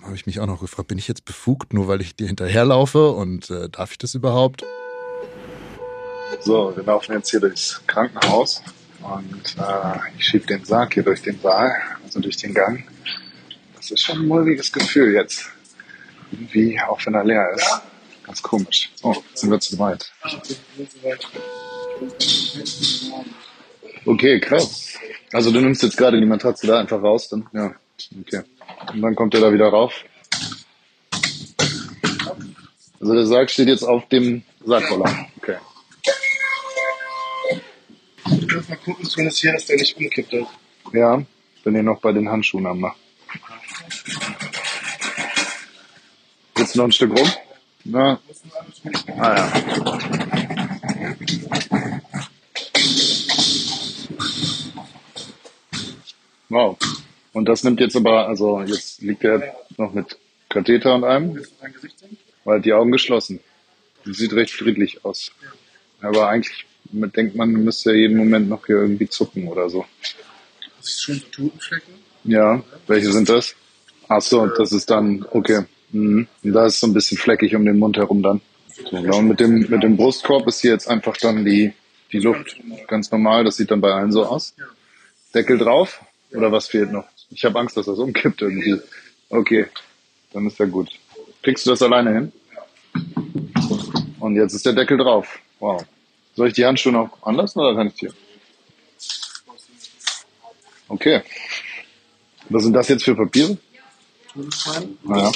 habe 0.03 0.15
ich 0.15 0.27
mich 0.27 0.41
auch 0.41 0.47
noch 0.47 0.61
gefragt, 0.61 0.89
bin 0.89 0.99
ich 0.99 1.09
jetzt 1.09 1.25
befugt, 1.25 1.73
nur 1.73 1.89
weil 1.89 2.01
ich 2.01 2.15
dir 2.15 2.27
hinterherlaufe 2.27 3.11
und 3.11 3.51
äh, 3.51 3.69
darf 3.69 3.93
ich 3.93 3.99
das 3.99 4.15
überhaupt? 4.15 4.65
So, 6.41 6.73
wir 6.77 6.85
laufen 6.85 7.13
jetzt 7.13 7.31
hier 7.31 7.41
durchs 7.41 7.81
Krankenhaus 7.87 8.63
und 9.01 9.57
äh, 9.59 9.99
ich 10.19 10.27
schiebe 10.27 10.47
den 10.47 10.65
Sarg 10.65 10.95
hier 10.95 11.03
durch 11.03 11.23
den 11.23 11.41
Saal, 11.41 11.73
also 12.05 12.21
durch 12.21 12.37
den 12.37 12.55
Gang. 12.55 12.85
Das 13.77 13.91
ist 13.91 14.03
schon 14.03 14.19
ein 14.19 14.29
mulmiges 14.29 14.73
Gefühl 14.73 15.15
jetzt. 15.15 15.49
Irgendwie, 16.33 16.79
auch 16.81 17.05
wenn 17.07 17.15
er 17.15 17.25
leer 17.25 17.51
ist. 17.55 17.81
Ganz 18.25 18.43
komisch. 18.43 18.91
Oh, 19.03 19.15
sind 19.35 19.51
wir 19.51 19.61
zu 19.61 19.79
weit. 19.79 20.11
Okay, 24.07 24.39
krass. 24.41 24.99
Also 25.33 25.51
du 25.51 25.61
nimmst 25.61 25.83
jetzt 25.83 25.97
gerade 25.97 26.21
die 26.21 26.27
Matratze 26.27 26.67
da 26.67 26.79
einfach 26.79 27.03
raus, 27.03 27.29
dann? 27.29 27.49
Ja, 27.53 27.75
okay. 28.21 28.43
Und 28.93 29.03
dann 29.03 29.17
kommt 29.17 29.35
er 29.35 29.41
da 29.41 29.53
wieder 29.53 29.69
rauf. 29.69 30.05
Also 33.01 33.15
der 33.15 33.27
Sarg 33.27 33.51
steht 33.51 33.69
jetzt 33.69 33.83
auf 33.83 34.09
dem 34.09 34.43
Sargroller. 34.65 35.27
Okay. 35.39 35.57
Du 38.25 38.47
kannst 38.47 38.69
mal 38.69 38.77
gucken, 38.77 39.05
zumindest 39.05 39.41
hier, 39.41 39.53
dass 39.53 39.67
der 39.67 39.77
nicht 39.77 39.97
umkippt. 39.97 40.33
ist. 40.33 40.47
Ja, 40.93 41.23
wenn 41.65 41.75
ihr 41.75 41.83
noch 41.83 42.01
bei 42.01 42.13
den 42.13 42.29
Handschuhen 42.29 42.67
am 42.67 42.81
macht. 42.81 42.97
Jetzt 46.57 46.77
noch 46.77 46.85
ein 46.85 46.93
Stück 46.93 47.19
rum? 47.19 47.29
Na. 47.85 48.21
Ah 49.19 49.37
ja. 49.37 50.16
Wow. 56.49 56.79
Und 57.33 57.49
das 57.49 57.65
nimmt 57.65 57.81
jetzt 57.81 57.97
aber, 57.97 58.29
also 58.29 58.63
jetzt 58.63 59.03
liegt 59.03 59.25
er 59.25 59.55
noch 59.77 59.93
mit 59.93 60.17
Katheter 60.49 60.95
und 60.95 61.05
allem, 61.05 61.43
weil 62.45 62.61
die 62.61 62.73
Augen 62.73 62.93
geschlossen. 62.93 63.41
Das 64.05 64.17
sieht 64.17 64.33
recht 64.33 64.53
friedlich 64.53 65.05
aus. 65.05 65.33
Aber 66.01 66.29
eigentlich 66.29 66.67
denkt 66.93 67.35
man, 67.35 67.51
müsste 67.51 67.91
ja 67.91 67.97
jeden 67.97 68.17
Moment 68.17 68.49
noch 68.49 68.67
hier 68.67 68.77
irgendwie 68.77 69.09
zucken 69.09 69.49
oder 69.49 69.69
so. 69.69 69.85
Das 70.79 70.87
ist 70.87 71.03
schon 71.03 71.23
Totenflecken. 71.33 71.95
Ja, 72.25 72.63
welche 72.87 73.13
sind 73.13 73.29
das? 73.29 73.55
Ach 74.09 74.23
so, 74.23 74.47
das 74.47 74.73
ist 74.73 74.91
dann, 74.91 75.27
okay. 75.31 75.65
Mhm. 75.91 76.29
Und 76.43 76.53
da 76.53 76.67
ist 76.67 76.81
so 76.81 76.87
ein 76.87 76.93
bisschen 76.93 77.19
fleckig 77.19 77.55
um 77.55 77.65
den 77.65 77.79
Mund 77.79 77.97
herum 77.97 78.23
dann. 78.23 78.41
So, 78.91 78.97
und 78.97 79.29
mit 79.29 79.41
dem, 79.41 79.67
mit 79.69 79.83
dem 79.83 79.97
Brustkorb 79.97 80.47
ist 80.47 80.61
hier 80.61 80.73
jetzt 80.73 80.89
einfach 80.89 81.17
dann 81.17 81.45
die, 81.45 81.73
die 82.13 82.19
Luft 82.19 82.57
ganz 82.89 83.11
normal. 83.11 83.45
Das 83.45 83.57
sieht 83.57 83.71
dann 83.71 83.81
bei 83.81 83.91
allen 83.91 84.13
so 84.13 84.25
aus. 84.25 84.55
Deckel 85.35 85.59
drauf? 85.59 86.01
Oder 86.33 86.53
was 86.53 86.69
fehlt 86.69 86.93
noch? 86.93 87.07
Ich 87.31 87.45
habe 87.45 87.59
Angst, 87.59 87.77
dass 87.77 87.87
das 87.87 87.99
umkippt 87.99 88.43
irgendwie. 88.43 88.81
Okay, 89.29 89.67
dann 90.33 90.47
ist 90.47 90.59
ja 90.59 90.67
gut. 90.67 90.91
Kriegst 91.43 91.67
du 91.67 91.71
das 91.71 91.83
alleine 91.83 92.13
hin? 92.13 92.33
Und 94.21 94.37
jetzt 94.37 94.55
ist 94.55 94.67
der 94.67 94.73
Deckel 94.73 94.99
drauf. 94.99 95.39
Wow. 95.61 95.85
Soll 96.35 96.49
ich 96.49 96.55
die 96.55 96.67
Handschuhe 96.67 96.93
noch 96.93 97.23
anlassen 97.23 97.61
oder 97.61 97.75
kann 97.75 97.89
ich 97.89 97.95
die? 97.95 98.11
Okay. 100.89 101.23
Was 102.49 102.63
sind 102.63 102.75
das 102.75 102.89
jetzt 102.89 103.05
für 103.05 103.15
Papiere? 103.15 103.57
Naja. 105.03 105.33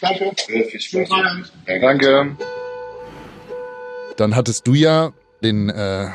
Danke. 0.00 0.34
Danke. 1.66 2.36
Dann 4.16 4.36
hattest 4.36 4.66
du 4.66 4.74
ja 4.74 5.12
den 5.42 5.68
äh, 5.68 6.10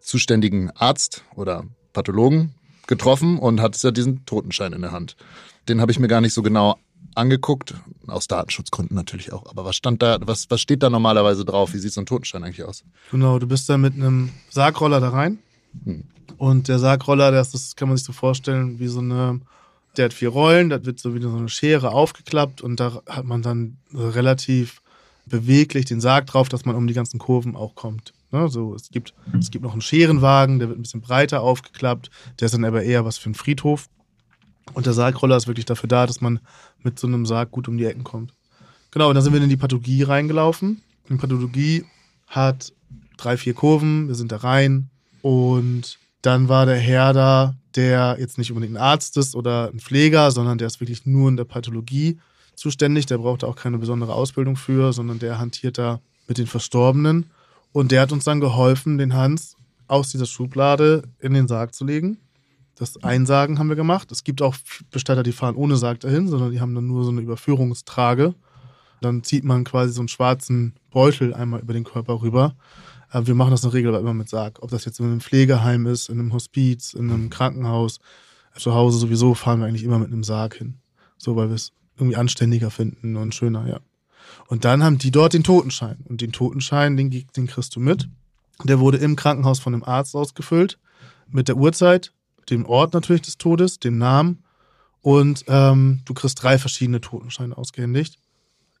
zuständigen 0.00 0.70
Arzt 0.70 1.24
oder 1.36 1.64
Pathologen 1.92 2.54
getroffen 2.86 3.38
und 3.38 3.60
hattest 3.60 3.84
ja 3.84 3.90
diesen 3.90 4.24
Totenschein 4.26 4.72
in 4.72 4.82
der 4.82 4.92
Hand. 4.92 5.16
Den 5.68 5.80
habe 5.80 5.92
ich 5.92 5.98
mir 5.98 6.08
gar 6.08 6.20
nicht 6.20 6.34
so 6.34 6.42
genau 6.42 6.76
angeguckt, 7.14 7.74
aus 8.06 8.28
Datenschutzgründen 8.28 8.94
natürlich 8.94 9.32
auch. 9.32 9.48
Aber 9.50 9.64
was 9.64 9.76
stand 9.76 10.02
da, 10.02 10.18
was, 10.22 10.50
was 10.50 10.60
steht 10.60 10.82
da 10.82 10.90
normalerweise 10.90 11.44
drauf? 11.44 11.72
Wie 11.72 11.78
sieht 11.78 11.92
so 11.92 12.00
ein 12.00 12.06
Totenschein 12.06 12.44
eigentlich 12.44 12.64
aus? 12.64 12.84
Genau, 13.10 13.38
du 13.38 13.46
bist 13.46 13.68
da 13.68 13.78
mit 13.78 13.94
einem 13.94 14.30
Sargroller 14.50 15.00
da 15.00 15.10
rein. 15.10 15.38
Hm. 15.84 16.04
Und 16.38 16.68
der 16.68 16.78
Sargroller, 16.78 17.30
das, 17.30 17.52
das 17.52 17.76
kann 17.76 17.88
man 17.88 17.96
sich 17.96 18.06
so 18.06 18.12
vorstellen, 18.12 18.78
wie 18.78 18.86
so 18.86 19.00
eine, 19.00 19.40
der 19.96 20.06
hat 20.06 20.12
vier 20.12 20.30
Rollen, 20.30 20.70
das 20.70 20.84
wird 20.84 21.00
so 21.00 21.14
wie 21.14 21.20
so 21.20 21.30
eine 21.30 21.48
Schere 21.48 21.90
aufgeklappt 21.90 22.62
und 22.62 22.80
da 22.80 23.02
hat 23.06 23.24
man 23.24 23.42
dann 23.42 23.78
relativ 23.92 24.80
beweglich 25.26 25.84
den 25.84 26.00
Sarg 26.00 26.26
drauf, 26.26 26.48
dass 26.48 26.64
man 26.64 26.76
um 26.76 26.86
die 26.86 26.94
ganzen 26.94 27.18
Kurven 27.18 27.56
auch 27.56 27.74
kommt. 27.74 28.12
Ne, 28.32 28.48
so, 28.48 28.74
es, 28.74 28.90
gibt, 28.90 29.12
es 29.38 29.50
gibt 29.50 29.64
noch 29.64 29.72
einen 29.72 29.80
Scherenwagen, 29.80 30.60
der 30.60 30.68
wird 30.68 30.78
ein 30.78 30.82
bisschen 30.82 31.00
breiter 31.00 31.40
aufgeklappt, 31.40 32.10
der 32.38 32.46
ist 32.46 32.52
dann 32.52 32.64
aber 32.64 32.82
eher 32.82 33.04
was 33.04 33.18
für 33.18 33.26
einen 33.26 33.34
Friedhof. 33.34 33.88
Und 34.72 34.86
der 34.86 34.92
Sargroller 34.92 35.36
ist 35.36 35.48
wirklich 35.48 35.66
dafür 35.66 35.88
da, 35.88 36.06
dass 36.06 36.20
man 36.20 36.38
mit 36.82 36.98
so 36.98 37.08
einem 37.08 37.26
Sarg 37.26 37.50
gut 37.50 37.66
um 37.66 37.76
die 37.76 37.86
Ecken 37.86 38.04
kommt. 38.04 38.34
Genau, 38.92 39.08
und 39.08 39.14
dann 39.14 39.24
sind 39.24 39.32
wir 39.32 39.42
in 39.42 39.48
die 39.48 39.56
Pathologie 39.56 40.04
reingelaufen. 40.04 40.80
Die 41.08 41.16
Pathologie 41.16 41.84
hat 42.28 42.72
drei, 43.16 43.36
vier 43.36 43.54
Kurven, 43.54 44.06
wir 44.06 44.14
sind 44.14 44.30
da 44.30 44.38
rein 44.38 44.90
und 45.22 45.98
dann 46.22 46.48
war 46.48 46.66
der 46.66 46.78
Herr 46.78 47.12
da, 47.12 47.56
der 47.74 48.16
jetzt 48.20 48.38
nicht 48.38 48.50
unbedingt 48.50 48.76
ein 48.76 48.82
Arzt 48.82 49.16
ist 49.16 49.34
oder 49.34 49.70
ein 49.72 49.80
Pfleger, 49.80 50.30
sondern 50.30 50.58
der 50.58 50.66
ist 50.66 50.80
wirklich 50.80 51.06
nur 51.06 51.28
in 51.28 51.36
der 51.36 51.44
Pathologie 51.44 52.18
zuständig. 52.54 53.06
Der 53.06 53.18
braucht 53.18 53.42
da 53.42 53.46
auch 53.46 53.56
keine 53.56 53.78
besondere 53.78 54.14
Ausbildung 54.14 54.56
für, 54.56 54.92
sondern 54.92 55.18
der 55.18 55.38
hantiert 55.38 55.78
da 55.78 56.00
mit 56.28 56.38
den 56.38 56.46
Verstorbenen. 56.46 57.30
Und 57.72 57.92
der 57.92 58.02
hat 58.02 58.12
uns 58.12 58.24
dann 58.24 58.40
geholfen, 58.40 58.98
den 58.98 59.14
Hans 59.14 59.56
aus 59.86 60.10
dieser 60.10 60.26
Schublade 60.26 61.02
in 61.18 61.34
den 61.34 61.48
Sarg 61.48 61.74
zu 61.74 61.84
legen. 61.84 62.18
Das 62.74 63.02
Einsagen 63.02 63.58
haben 63.58 63.68
wir 63.68 63.76
gemacht. 63.76 64.10
Es 64.10 64.24
gibt 64.24 64.40
auch 64.40 64.56
Bestatter, 64.90 65.22
die 65.22 65.32
fahren 65.32 65.56
ohne 65.56 65.76
Sarg 65.76 66.00
dahin, 66.00 66.28
sondern 66.28 66.50
die 66.50 66.60
haben 66.60 66.74
dann 66.74 66.86
nur 66.86 67.04
so 67.04 67.10
eine 67.10 67.20
Überführungstrage. 67.20 68.34
Dann 69.00 69.22
zieht 69.22 69.44
man 69.44 69.64
quasi 69.64 69.92
so 69.92 70.00
einen 70.00 70.08
schwarzen 70.08 70.74
Beutel 70.90 71.34
einmal 71.34 71.60
über 71.60 71.72
den 71.72 71.84
Körper 71.84 72.22
rüber. 72.22 72.56
Aber 73.08 73.26
wir 73.26 73.34
machen 73.34 73.50
das 73.50 73.64
in 73.64 73.70
der 73.70 73.74
Regel 73.74 73.94
immer 73.94 74.14
mit 74.14 74.28
Sarg. 74.28 74.62
Ob 74.62 74.70
das 74.70 74.84
jetzt 74.84 75.00
in 75.00 75.06
einem 75.06 75.20
Pflegeheim 75.20 75.86
ist, 75.86 76.08
in 76.08 76.18
einem 76.18 76.32
Hospiz, 76.32 76.94
in 76.94 77.10
einem 77.10 77.28
Krankenhaus, 77.28 77.98
zu 78.56 78.74
Hause 78.74 78.98
sowieso 78.98 79.34
fahren 79.34 79.60
wir 79.60 79.66
eigentlich 79.66 79.84
immer 79.84 79.98
mit 79.98 80.08
einem 80.08 80.24
Sarg 80.24 80.54
hin. 80.54 80.78
So, 81.18 81.36
weil 81.36 81.48
wir 81.48 81.56
es 81.56 81.72
irgendwie 81.96 82.16
anständiger 82.16 82.70
finden 82.70 83.16
und 83.16 83.34
schöner, 83.34 83.66
ja. 83.66 83.80
Und 84.46 84.64
dann 84.64 84.82
haben 84.82 84.98
die 84.98 85.10
dort 85.10 85.32
den 85.32 85.44
Totenschein. 85.44 85.98
Und 86.08 86.20
den 86.20 86.32
Totenschein, 86.32 86.96
den, 86.96 87.10
den 87.10 87.46
kriegst 87.46 87.74
du 87.76 87.80
mit. 87.80 88.08
Der 88.64 88.80
wurde 88.80 88.98
im 88.98 89.16
Krankenhaus 89.16 89.58
von 89.58 89.74
einem 89.74 89.84
Arzt 89.84 90.14
ausgefüllt. 90.14 90.78
Mit 91.28 91.48
der 91.48 91.56
Uhrzeit, 91.56 92.12
dem 92.50 92.66
Ort 92.66 92.94
natürlich 92.94 93.22
des 93.22 93.38
Todes, 93.38 93.78
dem 93.78 93.98
Namen. 93.98 94.42
Und 95.02 95.44
ähm, 95.48 96.00
du 96.04 96.14
kriegst 96.14 96.42
drei 96.42 96.58
verschiedene 96.58 97.00
Totenscheine 97.00 97.56
ausgehändigt. 97.56 98.18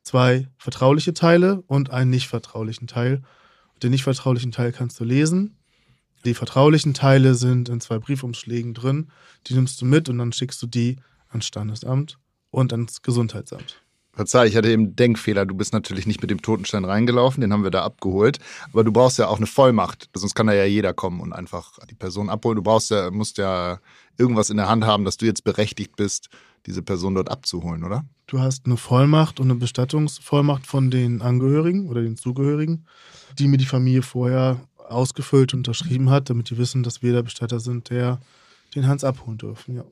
Zwei 0.02 0.48
vertrauliche 0.58 1.14
Teile 1.14 1.62
und 1.66 1.90
einen 1.90 2.10
nicht 2.10 2.28
vertraulichen 2.28 2.86
Teil. 2.86 3.22
Den 3.82 3.90
nicht 3.90 4.02
vertraulichen 4.02 4.52
Teil 4.52 4.72
kannst 4.72 5.00
du 5.00 5.04
lesen. 5.04 5.56
Die 6.24 6.34
vertraulichen 6.34 6.92
Teile 6.92 7.34
sind 7.34 7.68
in 7.68 7.80
zwei 7.80 7.98
Briefumschlägen 7.98 8.74
drin. 8.74 9.10
Die 9.46 9.54
nimmst 9.54 9.80
du 9.80 9.86
mit 9.86 10.08
und 10.08 10.18
dann 10.18 10.32
schickst 10.32 10.60
du 10.62 10.66
die 10.66 10.96
ans 11.28 11.46
Standesamt 11.46 12.18
und 12.50 12.72
ans 12.72 13.02
Gesundheitsamt. 13.02 13.80
Verzeih, 14.12 14.46
ich 14.46 14.56
hatte 14.56 14.70
eben 14.70 14.96
Denkfehler. 14.96 15.46
Du 15.46 15.54
bist 15.54 15.72
natürlich 15.72 16.06
nicht 16.06 16.20
mit 16.20 16.30
dem 16.30 16.42
Totenstein 16.42 16.84
reingelaufen, 16.84 17.40
den 17.40 17.52
haben 17.52 17.62
wir 17.62 17.70
da 17.70 17.84
abgeholt. 17.84 18.38
Aber 18.72 18.82
du 18.82 18.92
brauchst 18.92 19.18
ja 19.18 19.28
auch 19.28 19.36
eine 19.36 19.46
Vollmacht. 19.46 20.10
Sonst 20.14 20.34
kann 20.34 20.48
da 20.48 20.52
ja 20.52 20.64
jeder 20.64 20.92
kommen 20.92 21.20
und 21.20 21.32
einfach 21.32 21.78
die 21.88 21.94
Person 21.94 22.28
abholen. 22.28 22.56
Du 22.56 22.62
brauchst 22.62 22.90
ja, 22.90 23.10
musst 23.10 23.38
ja 23.38 23.78
irgendwas 24.18 24.50
in 24.50 24.56
der 24.56 24.68
Hand 24.68 24.84
haben, 24.84 25.04
dass 25.04 25.16
du 25.16 25.26
jetzt 25.26 25.44
berechtigt 25.44 25.96
bist, 25.96 26.28
diese 26.66 26.82
Person 26.82 27.14
dort 27.14 27.30
abzuholen, 27.30 27.84
oder? 27.84 28.04
Du 28.26 28.40
hast 28.40 28.66
eine 28.66 28.76
Vollmacht 28.76 29.40
und 29.40 29.50
eine 29.50 29.58
Bestattungsvollmacht 29.58 30.66
von 30.66 30.90
den 30.90 31.22
Angehörigen 31.22 31.88
oder 31.88 32.02
den 32.02 32.16
Zugehörigen, 32.16 32.86
die 33.38 33.48
mir 33.48 33.56
die 33.56 33.64
Familie 33.64 34.02
vorher 34.02 34.60
ausgefüllt 34.76 35.54
und 35.54 35.60
unterschrieben 35.60 36.10
hat, 36.10 36.30
damit 36.30 36.50
die 36.50 36.58
wissen, 36.58 36.82
dass 36.82 37.02
wir 37.02 37.12
der 37.12 37.22
Bestatter 37.22 37.60
sind, 37.60 37.90
der 37.90 38.20
den 38.74 38.86
Hans 38.86 39.04
abholen 39.04 39.38
dürfen, 39.38 39.76
ja. 39.76 39.84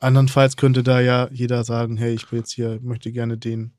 Andernfalls 0.00 0.56
könnte 0.56 0.82
da 0.82 1.00
ja 1.00 1.28
jeder 1.32 1.64
sagen, 1.64 1.96
hey, 1.96 2.14
ich 2.14 2.30
will 2.30 2.40
jetzt 2.40 2.52
hier, 2.52 2.78
möchte 2.82 3.12
gerne 3.12 3.38
den 3.38 3.72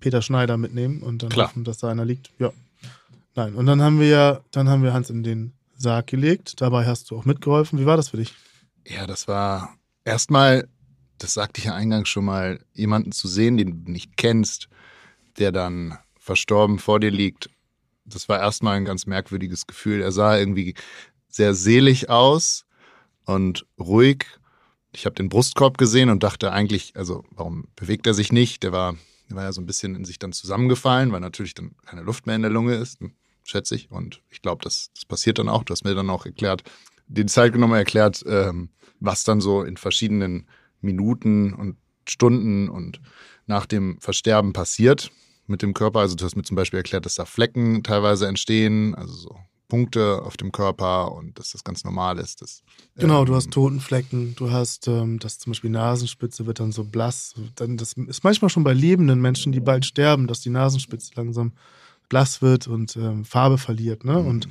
Peter 0.00 0.22
Schneider 0.22 0.56
mitnehmen 0.56 1.02
und 1.02 1.22
dann 1.22 1.30
Klar. 1.30 1.48
hoffen, 1.48 1.64
dass 1.64 1.78
da 1.78 1.88
einer 1.88 2.04
liegt. 2.04 2.30
Ja. 2.38 2.52
Nein. 3.34 3.54
Und 3.54 3.66
dann 3.66 3.82
haben 3.82 3.98
wir 3.98 4.08
ja, 4.08 4.40
dann 4.50 4.68
haben 4.68 4.82
wir 4.82 4.92
Hans 4.92 5.10
in 5.10 5.22
den 5.22 5.52
Sarg 5.76 6.06
gelegt. 6.06 6.60
Dabei 6.60 6.86
hast 6.86 7.10
du 7.10 7.18
auch 7.18 7.24
mitgeholfen. 7.24 7.78
Wie 7.78 7.86
war 7.86 7.96
das 7.96 8.10
für 8.10 8.18
dich? 8.18 8.34
Ja, 8.86 9.06
das 9.06 9.26
war 9.28 9.76
erstmal, 10.04 10.68
das 11.18 11.34
sagte 11.34 11.58
ich 11.58 11.64
ja 11.64 11.74
eingangs 11.74 12.08
schon 12.08 12.24
mal, 12.26 12.60
jemanden 12.74 13.12
zu 13.12 13.28
sehen, 13.28 13.56
den 13.56 13.84
du 13.84 13.90
nicht 13.90 14.16
kennst, 14.16 14.68
der 15.38 15.52
dann 15.52 15.98
verstorben 16.18 16.78
vor 16.78 17.00
dir 17.00 17.10
liegt. 17.10 17.50
Das 18.04 18.28
war 18.28 18.38
erstmal 18.38 18.76
ein 18.76 18.84
ganz 18.84 19.06
merkwürdiges 19.06 19.66
Gefühl. 19.66 20.02
Er 20.02 20.12
sah 20.12 20.36
irgendwie 20.38 20.74
sehr 21.28 21.54
selig 21.54 22.10
aus 22.10 22.66
und 23.24 23.66
ruhig. 23.78 24.26
Ich 24.94 25.06
habe 25.06 25.14
den 25.14 25.28
Brustkorb 25.28 25.78
gesehen 25.78 26.10
und 26.10 26.22
dachte 26.22 26.52
eigentlich, 26.52 26.92
also 26.96 27.24
warum 27.30 27.66
bewegt 27.76 28.06
er 28.06 28.14
sich 28.14 28.32
nicht? 28.32 28.62
Der 28.62 28.72
war, 28.72 28.94
der 29.28 29.36
war 29.36 29.44
ja 29.44 29.52
so 29.52 29.60
ein 29.60 29.66
bisschen 29.66 29.94
in 29.94 30.04
sich 30.04 30.18
dann 30.18 30.32
zusammengefallen, 30.32 31.12
weil 31.12 31.20
natürlich 31.20 31.54
dann 31.54 31.74
keine 31.84 32.02
Luft 32.02 32.26
mehr 32.26 32.36
in 32.36 32.42
der 32.42 32.50
Lunge 32.50 32.74
ist, 32.74 33.00
schätze 33.42 33.74
ich. 33.74 33.90
Und 33.90 34.20
ich 34.30 34.40
glaube, 34.40 34.62
das, 34.62 34.90
das 34.94 35.04
passiert 35.04 35.38
dann 35.38 35.48
auch. 35.48 35.64
Du 35.64 35.72
hast 35.72 35.84
mir 35.84 35.94
dann 35.94 36.10
auch 36.10 36.26
erklärt, 36.26 36.62
die 37.06 37.26
Zeit 37.26 37.52
genommen 37.52 37.74
erklärt, 37.74 38.24
ähm, 38.26 38.70
was 39.00 39.24
dann 39.24 39.40
so 39.40 39.62
in 39.62 39.76
verschiedenen 39.76 40.48
Minuten 40.80 41.52
und 41.52 41.76
Stunden 42.08 42.68
und 42.68 43.00
nach 43.46 43.66
dem 43.66 43.98
Versterben 44.00 44.52
passiert 44.52 45.10
mit 45.46 45.62
dem 45.62 45.74
Körper. 45.74 46.00
Also 46.00 46.14
du 46.14 46.24
hast 46.24 46.36
mir 46.36 46.42
zum 46.42 46.56
Beispiel 46.56 46.78
erklärt, 46.78 47.04
dass 47.04 47.16
da 47.16 47.24
Flecken 47.24 47.82
teilweise 47.82 48.26
entstehen, 48.26 48.94
also 48.94 49.12
so 49.14 49.38
Punkte 49.68 50.22
auf 50.22 50.36
dem 50.36 50.52
Körper 50.52 51.12
und 51.12 51.38
dass 51.38 51.52
das 51.52 51.64
ganz 51.64 51.84
normal 51.84 52.18
ist. 52.18 52.42
Dass, 52.42 52.62
Genau, 52.96 53.24
du 53.24 53.32
ähm, 53.32 53.36
hast 53.36 53.50
Totenflecken, 53.50 54.34
du 54.36 54.50
hast 54.50 54.88
ähm, 54.88 55.18
das 55.18 55.38
zum 55.38 55.52
Beispiel 55.52 55.70
Nasenspitze 55.70 56.46
wird 56.46 56.60
dann 56.60 56.72
so 56.72 56.84
blass. 56.84 57.34
Dann, 57.56 57.76
das 57.76 57.94
ist 57.94 58.24
manchmal 58.24 58.50
schon 58.50 58.64
bei 58.64 58.74
lebenden 58.74 59.20
Menschen, 59.20 59.52
die 59.52 59.60
bald 59.60 59.86
sterben, 59.86 60.26
dass 60.26 60.40
die 60.40 60.50
Nasenspitze 60.50 61.12
langsam 61.16 61.52
blass 62.08 62.42
wird 62.42 62.68
und 62.68 62.96
ähm, 62.96 63.24
Farbe 63.24 63.58
verliert. 63.58 64.04
Ne? 64.04 64.18
Und 64.18 64.48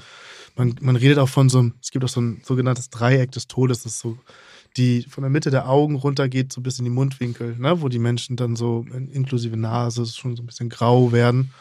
man, 0.56 0.76
man 0.82 0.96
redet 0.96 1.20
auch 1.20 1.30
von 1.30 1.50
so 1.50 1.60
einem, 1.60 1.74
es 1.82 1.92
gibt 1.92 2.04
auch 2.04 2.10
so 2.10 2.22
ein 2.22 2.42
sogenanntes 2.44 2.90
Dreieck 2.90 3.32
des 3.32 3.48
Todes, 3.48 3.84
das 3.84 3.94
ist 3.94 4.00
so 4.00 4.18
die 4.76 5.04
von 5.04 5.22
der 5.22 5.30
Mitte 5.30 5.52
der 5.52 5.70
Augen 5.70 5.96
runtergeht, 5.96 6.52
so 6.52 6.60
bis 6.60 6.80
in 6.80 6.86
die 6.86 6.92
Mundwinkel, 6.92 7.56
ne? 7.58 7.82
wo 7.82 7.90
die 7.90 8.00
Menschen 8.00 8.36
dann 8.36 8.56
so 8.56 8.86
in, 8.92 9.08
inklusive 9.10 9.56
Nase 9.56 10.06
schon 10.08 10.36
so 10.36 10.42
ein 10.42 10.48
bisschen 10.48 10.70
grau 10.70 11.12
werden. 11.12 11.52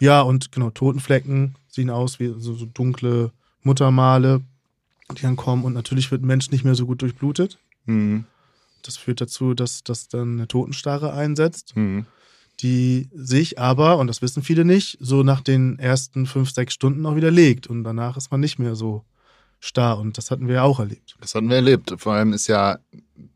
Ja, 0.00 0.22
und 0.22 0.50
genau, 0.50 0.70
Totenflecken 0.70 1.54
sehen 1.70 1.90
aus 1.90 2.20
wie 2.20 2.34
so, 2.38 2.54
so 2.54 2.66
dunkle 2.66 3.32
Muttermale, 3.62 4.42
die 5.16 5.22
dann 5.22 5.36
kommen. 5.36 5.64
Und 5.64 5.72
natürlich 5.74 6.10
wird 6.10 6.22
ein 6.22 6.26
Mensch 6.26 6.50
nicht 6.50 6.64
mehr 6.64 6.74
so 6.74 6.86
gut 6.86 7.02
durchblutet. 7.02 7.58
Mhm. 7.86 8.24
Das 8.82 8.96
führt 8.96 9.20
dazu, 9.20 9.54
dass, 9.54 9.82
dass 9.84 10.08
dann 10.08 10.34
eine 10.34 10.48
Totenstarre 10.48 11.12
einsetzt, 11.12 11.76
Mhm. 11.76 12.06
die 12.60 13.08
sich 13.14 13.58
aber, 13.58 13.98
und 13.98 14.06
das 14.06 14.22
wissen 14.22 14.42
viele 14.42 14.64
nicht, 14.64 14.96
so 15.00 15.22
nach 15.22 15.40
den 15.40 15.78
ersten 15.78 16.26
fünf, 16.26 16.50
sechs 16.50 16.74
Stunden 16.74 17.04
auch 17.06 17.16
wieder 17.16 17.30
legt. 17.30 17.66
Und 17.66 17.84
danach 17.84 18.16
ist 18.16 18.30
man 18.30 18.40
nicht 18.40 18.58
mehr 18.58 18.74
so 18.74 19.04
starr. 19.60 19.98
Und 19.98 20.16
das 20.16 20.30
hatten 20.30 20.48
wir 20.48 20.56
ja 20.56 20.62
auch 20.62 20.78
erlebt. 20.80 21.16
Das 21.20 21.34
hatten 21.34 21.48
wir 21.50 21.56
erlebt. 21.56 21.94
Vor 21.98 22.14
allem 22.14 22.32
ist 22.32 22.46
ja, 22.46 22.78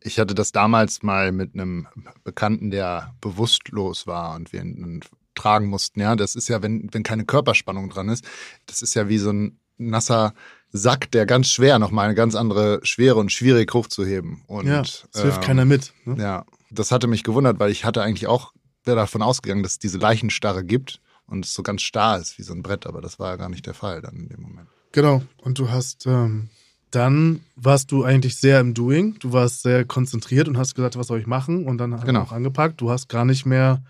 ich 0.00 0.18
hatte 0.18 0.34
das 0.34 0.52
damals 0.52 1.02
mal 1.02 1.32
mit 1.32 1.54
einem 1.54 1.86
Bekannten, 2.24 2.70
der 2.70 3.14
bewusstlos 3.20 4.06
war 4.06 4.34
und 4.34 4.52
wir 4.52 4.62
ihn 4.62 5.00
tragen 5.34 5.66
mussten. 5.66 6.00
Ja, 6.00 6.16
das 6.16 6.34
ist 6.34 6.48
ja, 6.48 6.62
wenn, 6.62 6.88
wenn 6.92 7.02
keine 7.02 7.24
Körperspannung 7.24 7.90
dran 7.90 8.08
ist, 8.08 8.24
das 8.66 8.82
ist 8.82 8.94
ja 8.94 9.08
wie 9.08 9.18
so 9.18 9.30
ein 9.30 9.58
nasser 9.76 10.34
Sack, 10.70 11.10
der 11.12 11.26
ganz 11.26 11.50
schwer 11.50 11.78
nochmal 11.78 12.06
eine 12.06 12.14
ganz 12.14 12.34
andere 12.34 12.80
Schwere 12.82 13.16
und 13.16 13.30
schwierig 13.30 13.72
hochzuheben. 13.74 14.42
Und, 14.46 14.66
ja, 14.66 14.80
es 14.80 15.06
hilft 15.14 15.38
ähm, 15.38 15.42
keiner 15.44 15.64
mit. 15.64 15.92
Ne? 16.04 16.16
Ja, 16.20 16.44
das 16.70 16.90
hatte 16.90 17.06
mich 17.06 17.22
gewundert, 17.22 17.58
weil 17.60 17.70
ich 17.70 17.84
hatte 17.84 18.02
eigentlich 18.02 18.26
auch 18.26 18.52
davon 18.84 19.22
ausgegangen, 19.22 19.62
dass 19.62 19.72
es 19.72 19.78
diese 19.78 19.98
Leichenstarre 19.98 20.64
gibt 20.64 21.00
und 21.26 21.44
es 21.44 21.54
so 21.54 21.62
ganz 21.62 21.82
starr 21.82 22.18
ist 22.18 22.38
wie 22.38 22.42
so 22.42 22.52
ein 22.52 22.62
Brett, 22.62 22.86
aber 22.86 23.00
das 23.00 23.18
war 23.18 23.30
ja 23.30 23.36
gar 23.36 23.48
nicht 23.48 23.66
der 23.66 23.74
Fall 23.74 24.02
dann 24.02 24.16
in 24.16 24.28
dem 24.28 24.42
Moment. 24.42 24.68
Genau. 24.92 25.22
Und 25.38 25.58
du 25.58 25.70
hast, 25.70 26.06
ähm, 26.06 26.50
dann 26.90 27.40
warst 27.56 27.90
du 27.92 28.04
eigentlich 28.04 28.36
sehr 28.36 28.60
im 28.60 28.74
Doing. 28.74 29.16
Du 29.20 29.32
warst 29.32 29.62
sehr 29.62 29.84
konzentriert 29.84 30.46
und 30.48 30.58
hast 30.58 30.74
gesagt, 30.74 30.96
was 30.96 31.06
soll 31.08 31.18
ich 31.20 31.26
machen? 31.26 31.66
Und 31.66 31.78
dann 31.78 31.94
haben 31.94 32.04
Genau. 32.04 32.20
wir 32.20 32.24
auch 32.24 32.32
angepackt. 32.32 32.80
Du 32.80 32.90
hast 32.90 33.08
gar 33.08 33.24
nicht 33.24 33.46
mehr, 33.46 33.82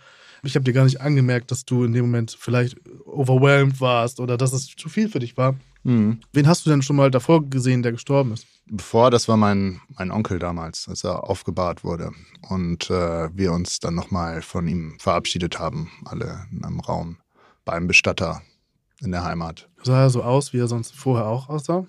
ich 0.44 0.54
habe 0.54 0.64
dir 0.64 0.72
gar 0.72 0.84
nicht 0.84 1.00
angemerkt, 1.00 1.50
dass 1.50 1.64
du 1.64 1.84
in 1.84 1.92
dem 1.92 2.06
Moment 2.06 2.36
vielleicht 2.38 2.76
overwhelmed 3.04 3.80
warst 3.80 4.20
oder 4.20 4.36
dass 4.36 4.52
es 4.52 4.66
zu 4.66 4.88
viel 4.88 5.08
für 5.08 5.18
dich 5.18 5.36
war. 5.36 5.56
Mhm. 5.82 6.20
Wen 6.32 6.46
hast 6.48 6.64
du 6.64 6.70
denn 6.70 6.82
schon 6.82 6.96
mal 6.96 7.10
davor 7.10 7.48
gesehen, 7.48 7.82
der 7.82 7.92
gestorben 7.92 8.32
ist? 8.32 8.46
Bevor, 8.66 9.10
das 9.10 9.28
war 9.28 9.36
mein, 9.36 9.80
mein 9.98 10.10
Onkel 10.10 10.38
damals, 10.38 10.88
als 10.88 11.04
er 11.04 11.28
aufgebahrt 11.28 11.84
wurde. 11.84 12.12
Und 12.48 12.90
äh, 12.90 13.28
wir 13.36 13.52
uns 13.52 13.78
dann 13.80 13.94
nochmal 13.94 14.40
von 14.40 14.66
ihm 14.66 14.96
verabschiedet 14.98 15.58
haben, 15.58 15.90
alle 16.06 16.46
in 16.50 16.64
einem 16.64 16.80
Raum, 16.80 17.18
beim 17.64 17.86
Bestatter 17.86 18.40
in 19.00 19.12
der 19.12 19.24
Heimat. 19.24 19.68
Sah 19.82 20.02
er 20.02 20.10
so 20.10 20.22
aus, 20.22 20.52
wie 20.52 20.58
er 20.58 20.68
sonst 20.68 20.94
vorher 20.94 21.26
auch 21.26 21.48
aussah? 21.50 21.86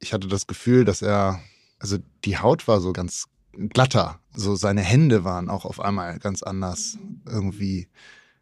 Ich 0.00 0.12
hatte 0.12 0.28
das 0.28 0.46
Gefühl, 0.46 0.84
dass 0.84 1.00
er, 1.00 1.40
also 1.78 1.96
die 2.24 2.38
Haut 2.38 2.68
war 2.68 2.80
so 2.80 2.92
ganz 2.92 3.26
glatter. 3.52 4.20
So 4.34 4.54
seine 4.54 4.80
Hände 4.80 5.24
waren 5.24 5.48
auch 5.48 5.64
auf 5.64 5.80
einmal 5.80 6.18
ganz 6.18 6.42
anders. 6.42 6.98
Irgendwie. 7.26 7.88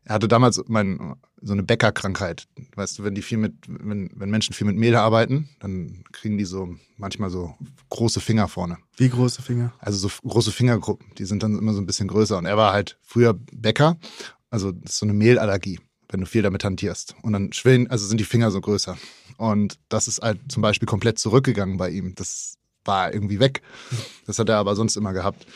Er 0.04 0.14
hatte 0.14 0.28
damals 0.28 0.62
mein, 0.66 1.14
so 1.40 1.52
eine 1.52 1.62
Bäckerkrankheit. 1.62 2.48
Weißt 2.74 2.98
du, 2.98 3.04
wenn 3.04 3.14
die 3.14 3.22
viel 3.22 3.38
mit, 3.38 3.54
wenn, 3.68 4.10
wenn 4.14 4.30
Menschen 4.30 4.54
viel 4.54 4.66
mit 4.66 4.76
Mehl 4.76 4.96
arbeiten, 4.96 5.48
dann 5.60 6.04
kriegen 6.12 6.38
die 6.38 6.44
so 6.44 6.74
manchmal 6.96 7.30
so 7.30 7.54
große 7.90 8.20
Finger 8.20 8.48
vorne. 8.48 8.78
Wie 8.96 9.08
große 9.08 9.42
Finger? 9.42 9.72
Also 9.78 10.08
so 10.08 10.28
große 10.28 10.52
Fingergruppen, 10.52 11.12
die 11.18 11.24
sind 11.24 11.42
dann 11.42 11.58
immer 11.58 11.74
so 11.74 11.80
ein 11.80 11.86
bisschen 11.86 12.08
größer. 12.08 12.38
Und 12.38 12.46
er 12.46 12.56
war 12.56 12.72
halt 12.72 12.98
früher 13.02 13.34
Bäcker, 13.34 13.98
also 14.50 14.72
das 14.72 14.92
ist 14.92 14.98
so 14.98 15.06
eine 15.06 15.14
Mehlallergie, 15.14 15.80
wenn 16.08 16.20
du 16.20 16.26
viel 16.26 16.42
damit 16.42 16.64
hantierst. 16.64 17.14
Und 17.22 17.32
dann 17.32 17.52
schwillen, 17.52 17.88
also 17.88 18.06
sind 18.06 18.18
die 18.18 18.24
Finger 18.24 18.50
so 18.50 18.60
größer. 18.60 18.96
Und 19.36 19.78
das 19.88 20.08
ist 20.08 20.20
halt 20.20 20.40
zum 20.50 20.62
Beispiel 20.62 20.86
komplett 20.86 21.18
zurückgegangen 21.18 21.76
bei 21.76 21.90
ihm. 21.90 22.14
Das 22.14 22.54
war 22.84 23.12
irgendwie 23.12 23.40
weg. 23.40 23.62
Das 24.26 24.38
hat 24.38 24.48
er 24.48 24.56
aber 24.56 24.76
sonst 24.76 24.96
immer 24.96 25.12
gehabt. 25.12 25.46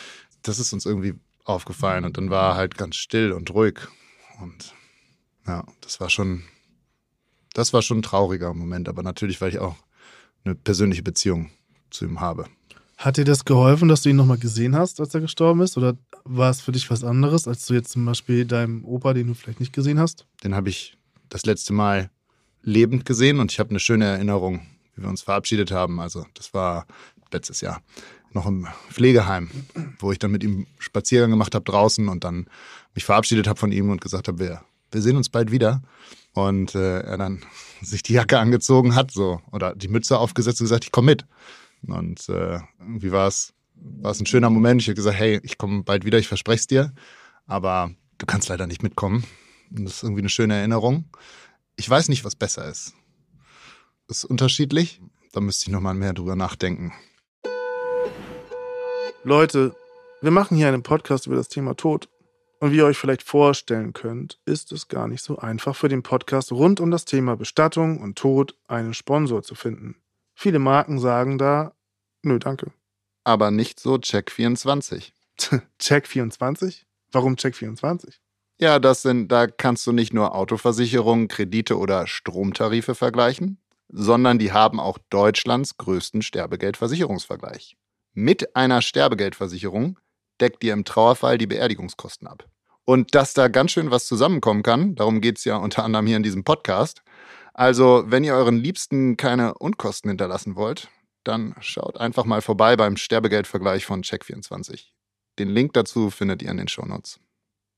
Das 0.42 0.58
ist 0.58 0.72
uns 0.72 0.86
irgendwie 0.86 1.14
aufgefallen. 1.44 2.04
Und 2.04 2.16
dann 2.16 2.30
war 2.30 2.50
er 2.50 2.56
halt 2.56 2.76
ganz 2.76 2.96
still 2.96 3.32
und 3.32 3.52
ruhig. 3.52 3.78
Und 4.40 4.74
ja, 5.46 5.64
das 5.80 6.00
war 6.00 6.10
schon, 6.10 6.42
das 7.54 7.72
war 7.72 7.82
schon 7.82 7.98
ein 7.98 8.02
trauriger 8.02 8.52
Moment. 8.54 8.88
Aber 8.88 9.02
natürlich, 9.02 9.40
weil 9.40 9.50
ich 9.50 9.58
auch 9.58 9.76
eine 10.44 10.54
persönliche 10.54 11.02
Beziehung 11.02 11.50
zu 11.90 12.04
ihm 12.04 12.20
habe. 12.20 12.46
Hat 12.96 13.16
dir 13.16 13.24
das 13.24 13.44
geholfen, 13.44 13.88
dass 13.88 14.02
du 14.02 14.10
ihn 14.10 14.16
nochmal 14.16 14.38
gesehen 14.38 14.76
hast, 14.76 15.00
als 15.00 15.14
er 15.14 15.20
gestorben 15.20 15.60
ist? 15.62 15.76
Oder 15.76 15.96
war 16.24 16.50
es 16.50 16.60
für 16.60 16.72
dich 16.72 16.90
was 16.90 17.02
anderes, 17.02 17.48
als 17.48 17.66
du 17.66 17.74
jetzt 17.74 17.90
zum 17.90 18.04
Beispiel 18.04 18.44
deinem 18.44 18.84
Opa, 18.84 19.14
den 19.14 19.26
du 19.26 19.34
vielleicht 19.34 19.60
nicht 19.60 19.72
gesehen 19.72 19.98
hast? 19.98 20.26
Den 20.44 20.54
habe 20.54 20.68
ich 20.68 20.96
das 21.28 21.44
letzte 21.44 21.72
Mal 21.72 22.10
lebend 22.62 23.04
gesehen 23.04 23.40
und 23.40 23.52
ich 23.52 23.58
habe 23.58 23.70
eine 23.70 23.80
schöne 23.80 24.04
Erinnerung, 24.04 24.66
wie 24.94 25.02
wir 25.02 25.08
uns 25.08 25.22
verabschiedet 25.22 25.70
haben. 25.70 26.00
Also 26.00 26.24
das 26.34 26.54
war 26.54 26.86
letztes 27.34 27.60
Jahr 27.60 27.82
noch 28.32 28.46
im 28.46 28.66
Pflegeheim, 28.90 29.50
wo 29.98 30.10
ich 30.10 30.18
dann 30.18 30.32
mit 30.32 30.42
ihm 30.42 30.66
Spaziergang 30.78 31.30
gemacht 31.30 31.54
habe 31.54 31.64
draußen 31.64 32.08
und 32.08 32.24
dann 32.24 32.46
mich 32.94 33.04
verabschiedet 33.04 33.46
habe 33.46 33.60
von 33.60 33.70
ihm 33.70 33.90
und 33.90 34.00
gesagt 34.00 34.28
habe, 34.28 34.38
wir, 34.38 34.62
wir 34.90 35.02
sehen 35.02 35.16
uns 35.16 35.28
bald 35.28 35.50
wieder. 35.50 35.82
Und 36.32 36.74
äh, 36.74 37.00
er 37.00 37.16
dann 37.16 37.44
sich 37.82 38.02
die 38.02 38.14
Jacke 38.14 38.38
angezogen 38.38 38.94
hat 38.94 39.12
so 39.12 39.40
oder 39.52 39.74
die 39.74 39.88
Mütze 39.88 40.18
aufgesetzt 40.18 40.60
und 40.60 40.64
gesagt, 40.64 40.84
ich 40.84 40.92
komme 40.92 41.12
mit. 41.12 41.26
Und 41.86 42.28
äh, 42.28 42.58
irgendwie 42.80 43.12
war 43.12 43.28
es 43.28 43.54
war 43.76 44.10
es 44.10 44.20
ein 44.20 44.26
schöner 44.26 44.50
Moment. 44.50 44.80
Ich 44.80 44.88
habe 44.88 44.94
gesagt, 44.94 45.18
hey, 45.18 45.40
ich 45.42 45.58
komme 45.58 45.82
bald 45.82 46.04
wieder, 46.04 46.18
ich 46.18 46.28
verspreche 46.28 46.60
es 46.60 46.66
dir, 46.66 46.92
aber 47.46 47.94
du 48.18 48.26
kannst 48.26 48.48
leider 48.48 48.66
nicht 48.66 48.82
mitkommen. 48.82 49.24
Und 49.70 49.84
das 49.84 49.94
ist 49.96 50.02
irgendwie 50.02 50.22
eine 50.22 50.28
schöne 50.28 50.54
Erinnerung. 50.54 51.04
Ich 51.76 51.88
weiß 51.88 52.08
nicht, 52.08 52.24
was 52.24 52.36
besser 52.36 52.68
ist. 52.68 52.94
Das 54.06 54.18
ist 54.18 54.24
unterschiedlich. 54.24 55.00
Da 55.32 55.40
müsste 55.40 55.66
ich 55.66 55.72
nochmal 55.72 55.94
mehr 55.94 56.12
drüber 56.12 56.36
nachdenken. 56.36 56.92
Leute, 59.26 59.74
wir 60.20 60.30
machen 60.30 60.54
hier 60.54 60.68
einen 60.68 60.82
Podcast 60.82 61.26
über 61.26 61.36
das 61.36 61.48
Thema 61.48 61.74
Tod. 61.74 62.10
Und 62.60 62.72
wie 62.72 62.76
ihr 62.76 62.84
euch 62.84 62.98
vielleicht 62.98 63.22
vorstellen 63.22 63.94
könnt, 63.94 64.38
ist 64.44 64.70
es 64.70 64.88
gar 64.88 65.08
nicht 65.08 65.22
so 65.22 65.38
einfach 65.38 65.74
für 65.74 65.88
den 65.88 66.02
Podcast 66.02 66.52
rund 66.52 66.78
um 66.78 66.90
das 66.90 67.06
Thema 67.06 67.34
Bestattung 67.34 68.02
und 68.02 68.18
Tod 68.18 68.54
einen 68.68 68.92
Sponsor 68.92 69.42
zu 69.42 69.54
finden. 69.54 69.96
Viele 70.34 70.58
Marken 70.58 70.98
sagen 70.98 71.38
da, 71.38 71.72
nö, 72.22 72.38
danke. 72.38 72.70
Aber 73.24 73.50
nicht 73.50 73.80
so 73.80 73.94
Check24. 73.94 75.12
Check 75.78 76.06
24? 76.06 76.84
Warum 77.12 77.36
Check 77.36 77.56
24? 77.56 78.20
Ja, 78.60 78.78
das 78.78 79.00
sind, 79.00 79.32
da 79.32 79.46
kannst 79.46 79.86
du 79.86 79.92
nicht 79.92 80.12
nur 80.12 80.34
Autoversicherungen, 80.34 81.28
Kredite 81.28 81.78
oder 81.78 82.06
Stromtarife 82.06 82.94
vergleichen, 82.94 83.56
sondern 83.88 84.38
die 84.38 84.52
haben 84.52 84.80
auch 84.80 84.98
Deutschlands 85.08 85.78
größten 85.78 86.20
Sterbegeldversicherungsvergleich. 86.20 87.78
Mit 88.16 88.54
einer 88.54 88.80
Sterbegeldversicherung 88.80 89.98
deckt 90.40 90.62
dir 90.62 90.72
im 90.72 90.84
Trauerfall 90.84 91.36
die 91.36 91.48
Beerdigungskosten 91.48 92.28
ab. 92.28 92.46
Und 92.84 93.16
dass 93.16 93.34
da 93.34 93.48
ganz 93.48 93.72
schön 93.72 93.90
was 93.90 94.06
zusammenkommen 94.06 94.62
kann, 94.62 94.94
darum 94.94 95.20
geht 95.20 95.38
es 95.38 95.44
ja 95.44 95.56
unter 95.56 95.82
anderem 95.82 96.06
hier 96.06 96.16
in 96.16 96.22
diesem 96.22 96.44
Podcast. 96.44 97.02
Also, 97.54 98.04
wenn 98.06 98.22
ihr 98.22 98.34
euren 98.34 98.56
Liebsten 98.56 99.16
keine 99.16 99.54
Unkosten 99.54 100.10
hinterlassen 100.10 100.54
wollt, 100.54 100.88
dann 101.24 101.56
schaut 101.60 101.98
einfach 101.98 102.24
mal 102.24 102.40
vorbei 102.40 102.76
beim 102.76 102.96
Sterbegeldvergleich 102.96 103.84
von 103.84 104.02
Check24. 104.02 104.90
Den 105.40 105.48
Link 105.48 105.72
dazu 105.72 106.10
findet 106.10 106.40
ihr 106.40 106.50
in 106.50 106.58
den 106.58 106.68
Shownotes. 106.68 107.18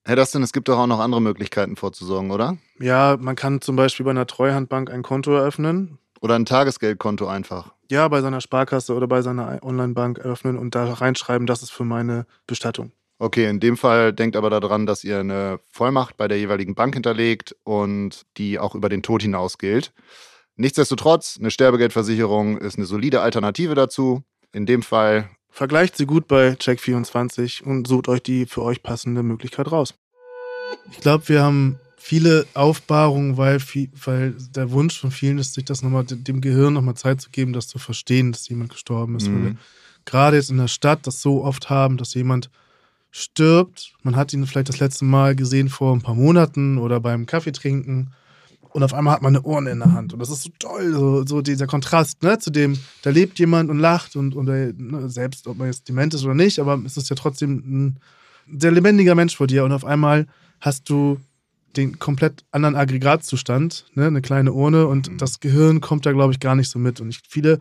Herr 0.05 0.17
Dustin, 0.17 0.43
es 0.43 0.53
gibt 0.53 0.69
doch 0.69 0.79
auch 0.79 0.87
noch 0.87 1.01
andere 1.01 1.23
Möglichkeiten 1.23 1.77
vorzusorgen, 1.77 2.31
oder? 2.31 2.59
Ja, 2.79 3.17
man 3.19 3.37
kann 3.37 3.63
zum 3.63 3.77
Beispiel 3.77 4.05
bei 4.05 4.11
einer 4.11 4.27
Treuhandbank 4.27 4.91
ein 4.91 5.03
Konto 5.03 5.35
eröffnen. 5.35 5.99
Oder 6.21 6.35
ein 6.35 6.47
Tagesgeldkonto 6.47 7.27
einfach. 7.27 7.73
Ja, 7.91 8.09
bei 8.09 8.21
seiner 8.21 8.41
Sparkasse 8.41 8.95
oder 8.95 9.07
bei 9.07 9.23
seiner 9.23 9.63
Online-Bank 9.63 10.19
eröffnen 10.19 10.59
und 10.59 10.75
da 10.75 10.93
reinschreiben, 10.93 11.47
das 11.47 11.63
ist 11.63 11.71
für 11.71 11.85
meine 11.85 12.27
Bestattung. 12.47 12.93
Okay, 13.19 13.49
in 13.49 13.61
dem 13.61 13.77
Fall 13.77 14.13
denkt 14.13 14.37
aber 14.37 14.51
daran, 14.51 14.85
dass 14.85 15.03
ihr 15.03 15.21
eine 15.21 15.61
Vollmacht 15.69 16.17
bei 16.17 16.29
der 16.29 16.39
jeweiligen 16.39 16.75
Bank 16.75 16.95
hinterlegt 16.95 17.57
und 17.65 18.23
die 18.37 18.59
auch 18.59 18.75
über 18.75 18.89
den 18.89 19.03
Tod 19.03 19.23
hinaus 19.23 19.57
gilt. 19.57 19.93
Nichtsdestotrotz, 20.57 21.37
eine 21.39 21.51
Sterbegeldversicherung 21.51 22.59
ist 22.59 22.77
eine 22.77 22.87
solide 22.87 23.21
Alternative 23.21 23.75
dazu. 23.75 24.23
In 24.53 24.67
dem 24.67 24.83
Fall 24.83 25.31
Vergleicht 25.51 25.97
sie 25.97 26.05
gut 26.05 26.29
bei 26.29 26.51
Check24 26.51 27.63
und 27.63 27.89
sucht 27.89 28.09
euch 28.09 28.23
die 28.23 28.45
für 28.45 28.63
euch 28.63 28.83
passende 28.83 29.23
Möglichkeit 29.23 29.73
raus. 29.73 29.95
Ich 30.91 31.01
glaube, 31.01 31.29
wir 31.31 31.43
haben 31.43 31.81
viele 32.07 32.47
Aufbahrungen, 32.55 33.37
weil, 33.37 33.61
weil 34.05 34.37
der 34.55 34.71
Wunsch 34.71 35.01
von 35.01 35.11
vielen 35.11 35.39
ist, 35.39 35.55
sich 35.55 35.65
das 35.65 35.83
nochmal, 35.83 36.05
dem 36.05 36.41
Gehirn 36.41 36.73
nochmal 36.73 36.95
Zeit 36.95 37.21
zu 37.21 37.31
geben, 37.31 37.53
das 37.53 37.67
zu 37.67 37.81
verstehen, 37.81 38.31
dass 38.31 38.49
jemand 38.49 38.71
gestorben 38.71 39.17
ist. 39.17 39.33
Weil 39.33 39.43
wir 39.43 39.51
Mhm. 39.51 39.59
gerade 40.05 40.37
jetzt 40.37 40.51
in 40.51 40.57
der 40.57 40.69
Stadt 40.69 41.05
das 41.09 41.21
so 41.21 41.43
oft 41.43 41.69
haben, 41.69 41.97
dass 41.97 42.15
jemand 42.15 42.49
stirbt. 43.11 43.93
Man 44.05 44.15
hat 44.15 44.33
ihn 44.33 44.47
vielleicht 44.47 44.69
das 44.69 44.79
letzte 44.79 45.05
Mal 45.05 45.35
gesehen 45.35 45.69
vor 45.69 45.97
ein 45.97 46.01
paar 46.01 46.15
Monaten 46.15 46.79
oder 46.79 47.01
beim 47.01 47.27
Kaffee 47.27 47.51
trinken. 47.51 48.13
Und 48.71 48.85
auf 48.85 48.95
einmal 48.95 49.15
hat 49.15 49.23
man 49.23 49.35
eine 49.35 49.43
Urne 49.45 49.71
in 49.71 49.81
der 49.81 49.93
Hand. 49.93 50.13
Und 50.13 50.21
das 50.21 50.31
ist 50.31 50.45
so 50.45 50.51
toll, 50.61 50.93
so, 50.93 51.27
so 51.27 51.43
dieser 51.43 51.67
Kontrast, 51.67 52.23
ne, 52.23 52.39
zu 52.39 52.51
dem, 52.53 52.79
da 53.03 53.11
lebt 53.11 53.41
jemand 53.41 53.69
und 53.69 53.81
lacht 53.81 54.15
und, 54.15 54.37
und 54.37 54.47
er, 54.47 54.73
ne, 54.75 55.09
selbst, 55.09 55.49
ob 55.49 55.59
man 55.59 55.67
jetzt 55.67 55.89
dement 55.89 56.15
ist 56.15 56.25
oder 56.25 56.35
nicht, 56.35 56.61
aber 56.61 56.81
es 56.87 56.97
ist 56.97 57.11
ja 57.11 57.17
trotzdem 57.17 57.51
ein 57.67 58.61
sehr 58.61 58.71
lebendiger 58.71 59.17
Mensch 59.17 59.35
vor 59.35 59.49
dir. 59.49 59.65
Und 59.65 59.73
auf 59.73 59.85
einmal 59.85 60.29
hast 60.61 60.89
du 60.89 61.19
den 61.77 61.99
komplett 61.99 62.45
anderen 62.51 62.77
Aggregatzustand, 62.77 63.87
ne, 63.95 64.07
eine 64.07 64.23
kleine 64.23 64.53
Urne 64.53 64.87
und 64.87 65.11
das 65.21 65.41
Gehirn 65.41 65.81
kommt 65.81 66.07
da, 66.07 66.13
glaube 66.13 66.33
ich, 66.33 66.41
gar 66.41 66.55
nicht 66.55 66.71
so 66.71 66.79
mit. 66.79 67.01
Und 67.01 67.11
ich, 67.11 67.21
viele, 67.29 67.59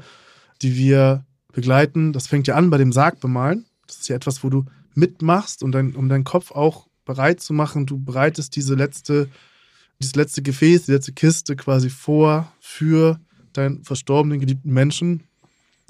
die 0.61 0.75
wir 0.75 1.25
begleiten, 1.53 2.13
das 2.13 2.27
fängt 2.27 2.47
ja 2.47 2.55
an 2.55 2.69
bei 2.69 2.77
dem 2.77 2.91
Sargbemalen. 2.91 3.65
Das 3.87 3.97
ist 3.97 4.09
ja 4.09 4.15
etwas, 4.15 4.43
wo 4.43 4.49
du 4.49 4.65
mitmachst, 4.93 5.63
um, 5.63 5.71
dein, 5.71 5.95
um 5.95 6.09
deinen 6.09 6.23
Kopf 6.23 6.51
auch 6.51 6.87
bereit 7.05 7.39
zu 7.41 7.53
machen. 7.53 7.85
Du 7.85 7.97
bereitest 7.97 8.55
diese 8.55 8.75
letzte, 8.75 9.29
dieses 10.01 10.15
letzte 10.15 10.41
Gefäß, 10.41 10.85
die 10.85 10.91
letzte 10.91 11.13
Kiste 11.13 11.55
quasi 11.55 11.89
vor 11.89 12.51
für 12.59 13.19
deinen 13.53 13.83
verstorbenen, 13.83 14.39
geliebten 14.39 14.73
Menschen 14.73 15.23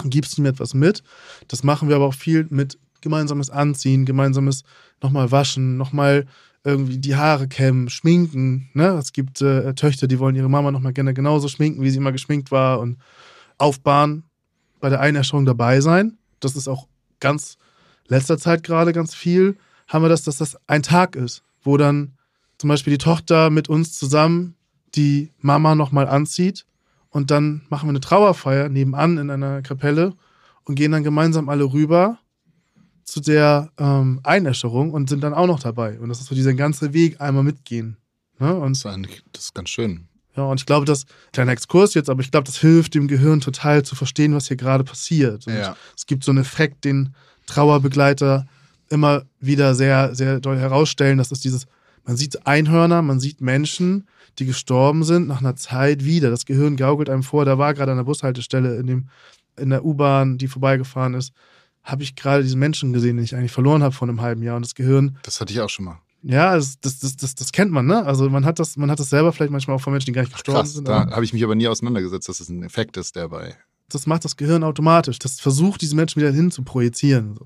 und 0.03 0.09
gibst 0.09 0.38
ihm 0.38 0.45
etwas 0.45 0.73
mit. 0.73 1.03
Das 1.47 1.63
machen 1.63 1.89
wir 1.89 1.95
aber 1.95 2.05
auch 2.05 2.13
viel 2.13 2.45
mit 2.49 2.77
gemeinsames 3.01 3.49
Anziehen, 3.49 4.05
gemeinsames 4.05 4.63
nochmal 5.01 5.31
waschen, 5.31 5.77
nochmal 5.77 6.25
irgendwie 6.65 6.97
die 6.97 7.15
Haare 7.15 7.47
kämmen, 7.47 7.89
schminken. 7.89 8.69
Ne? 8.73 8.88
Es 8.97 9.13
gibt 9.13 9.41
äh, 9.41 9.75
Töchter, 9.75 10.08
die 10.08 10.19
wollen 10.19 10.36
ihre 10.36 10.49
Mama 10.49 10.71
nochmal 10.71 10.93
gerne 10.93 11.13
genauso 11.13 11.47
schminken, 11.47 11.84
wie 11.84 11.91
sie 11.91 11.97
immer 11.97 12.12
geschminkt 12.12 12.51
war 12.51 12.80
und 12.80 12.97
aufbahren, 13.58 14.23
bei 14.80 14.89
der 14.89 14.99
Einäscherung 14.99 15.45
dabei 15.45 15.80
sein. 15.80 16.17
Das 16.39 16.56
ist 16.56 16.67
auch 16.67 16.88
ganz 17.19 17.58
letzter 18.08 18.38
Zeit 18.38 18.63
gerade 18.63 18.93
ganz 18.93 19.13
viel, 19.13 19.58
haben 19.88 20.04
wir 20.04 20.10
das, 20.10 20.23
dass 20.23 20.38
das 20.38 20.58
ein 20.67 20.84
Tag 20.84 21.15
ist, 21.15 21.43
wo 21.63 21.78
dann 21.78 22.17
zum 22.58 22.67
Beispiel 22.67 22.91
die 22.91 23.04
Tochter 23.04 23.49
mit 23.49 23.69
uns 23.69 23.97
zusammen 23.97 24.56
die 24.95 25.32
Mama 25.39 25.75
nochmal 25.75 26.08
anzieht 26.08 26.65
und 27.10 27.32
dann 27.32 27.62
machen 27.69 27.88
wir 27.88 27.91
eine 27.91 27.99
Trauerfeier 27.99 28.69
nebenan 28.69 29.17
in 29.17 29.30
einer 29.30 29.62
Kapelle 29.62 30.13
und 30.63 30.75
gehen 30.75 30.91
dann 30.91 31.04
gemeinsam 31.04 31.49
alle 31.49 31.71
rüber 31.71 32.17
zu 33.05 33.21
der 33.21 33.69
ähm, 33.77 34.19
Einäscherung 34.23 34.91
und 34.91 35.09
sind 35.09 35.21
dann 35.23 35.33
auch 35.33 35.47
noch 35.47 35.59
dabei. 35.59 35.99
Und 35.99 36.09
das 36.09 36.19
ist 36.19 36.27
so 36.27 36.35
dieser 36.35 36.53
ganze 36.55 36.93
Weg 36.93 37.21
einmal 37.21 37.43
mitgehen. 37.43 37.97
Ne? 38.39 38.53
Und 38.53 38.71
das 38.71 38.79
ist, 38.79 38.85
eigentlich, 38.87 39.23
das 39.31 39.43
ist 39.45 39.53
ganz 39.55 39.69
schön. 39.69 40.07
ja, 40.35 40.43
und 40.43 40.59
ich 40.59 40.65
glaube, 40.65 40.85
das, 40.85 41.05
kleiner 41.31 41.51
Exkurs 41.51 41.93
jetzt, 41.93 42.09
aber 42.09 42.21
ich 42.21 42.31
glaube, 42.31 42.45
das 42.45 42.57
hilft 42.57 42.95
dem 42.95 43.07
Gehirn 43.07 43.39
total 43.41 43.83
zu 43.83 43.95
verstehen, 43.95 44.33
was 44.33 44.47
hier 44.47 44.57
gerade 44.57 44.83
passiert. 44.83 45.47
Und 45.47 45.53
Ja. 45.55 45.75
es 45.95 46.05
gibt 46.07 46.23
so 46.23 46.31
einen 46.31 46.39
Effekt, 46.41 46.83
den 46.83 47.13
Trauerbegleiter 47.45 48.47
immer 48.89 49.23
wieder 49.39 49.75
sehr, 49.75 50.13
sehr 50.15 50.39
doll 50.39 50.57
herausstellen. 50.57 51.17
Das 51.17 51.31
ist 51.31 51.43
dieses, 51.43 51.65
man 52.05 52.17
sieht 52.17 52.45
Einhörner, 52.45 53.01
man 53.01 53.19
sieht 53.19 53.39
Menschen, 53.41 54.07
die 54.39 54.45
gestorben 54.45 55.03
sind, 55.03 55.27
nach 55.27 55.39
einer 55.39 55.55
Zeit 55.55 56.03
wieder. 56.03 56.29
Das 56.29 56.45
Gehirn 56.45 56.75
gaukelt 56.75 57.09
einem 57.09 57.23
vor, 57.23 57.45
da 57.45 57.57
war 57.57 57.73
gerade 57.73 57.91
an 57.91 57.97
der 57.97 58.03
Bushaltestelle 58.03 58.75
in, 58.77 58.87
dem, 58.87 59.09
in 59.57 59.69
der 59.69 59.85
U-Bahn, 59.85 60.37
die 60.37 60.47
vorbeigefahren 60.47 61.13
ist, 61.13 61.33
habe 61.86 62.04
ich 62.04 62.15
gerade 62.15 62.43
diesen 62.43 62.60
Menschen 62.60 62.91
gesehen, 62.91 63.15
den 63.15 63.24
ich 63.24 63.36
eigentlich 63.36 63.52
verloren 63.52 63.84
habe 63.84 63.93
vor 63.93 64.08
einem 64.08 64.19
halben 64.19 64.41
Jahr. 64.43 64.58
Und 64.58 64.65
das 64.65 64.76
Gehirn 64.76 65.17
Das 65.24 65.39
hatte 65.39 65.54
ich 65.54 65.62
auch 65.62 65.69
schon 65.69 65.86
mal. 65.86 66.00
ja, 66.24 66.56
das, 66.56 66.80
das, 66.82 67.00
das, 67.15 67.36
das, 67.36 67.52
kennt 67.52 67.71
man, 67.71 67.86
ne? 67.86 68.04
Also 68.04 68.30
man 68.30 68.43
hat 68.43 68.60
das, 68.60 68.76
man 68.76 68.89
hat 68.91 69.00
das 69.00 69.12
selber 69.12 69.32
vielleicht 69.32 69.52
manchmal 69.52 69.78
auch 69.78 69.82
von 69.82 69.93
Menschen, 69.93 70.08
die 70.08 70.12
gar 70.13 70.24
nicht 70.24 70.34
gestorben 70.34 70.62
Krass, 70.62 70.74
sind. 70.74 70.88
da 70.88 71.12
habe 71.12 71.24
ich 71.24 71.32
mich 71.32 71.43
aber 71.43 71.56
nie 71.56 71.67
auseinandergesetzt, 71.67 72.28
dass 72.28 72.39
es 72.39 72.50
ein 72.50 72.63
Effekt 72.63 72.98
ist, 72.98 73.15
der 73.15 73.30
bei. 73.30 73.56
Das 73.88 74.08
macht 74.08 74.26
das 74.26 74.36
Gehirn 74.36 74.63
automatisch. 74.63 75.19
Das 75.19 75.39
versucht, 75.39 75.82
diese 75.82 75.95
Menschen 75.95 76.19
wieder 76.19 76.32
hin 76.32 76.50
zu 76.50 76.63
projizieren. 76.63 77.38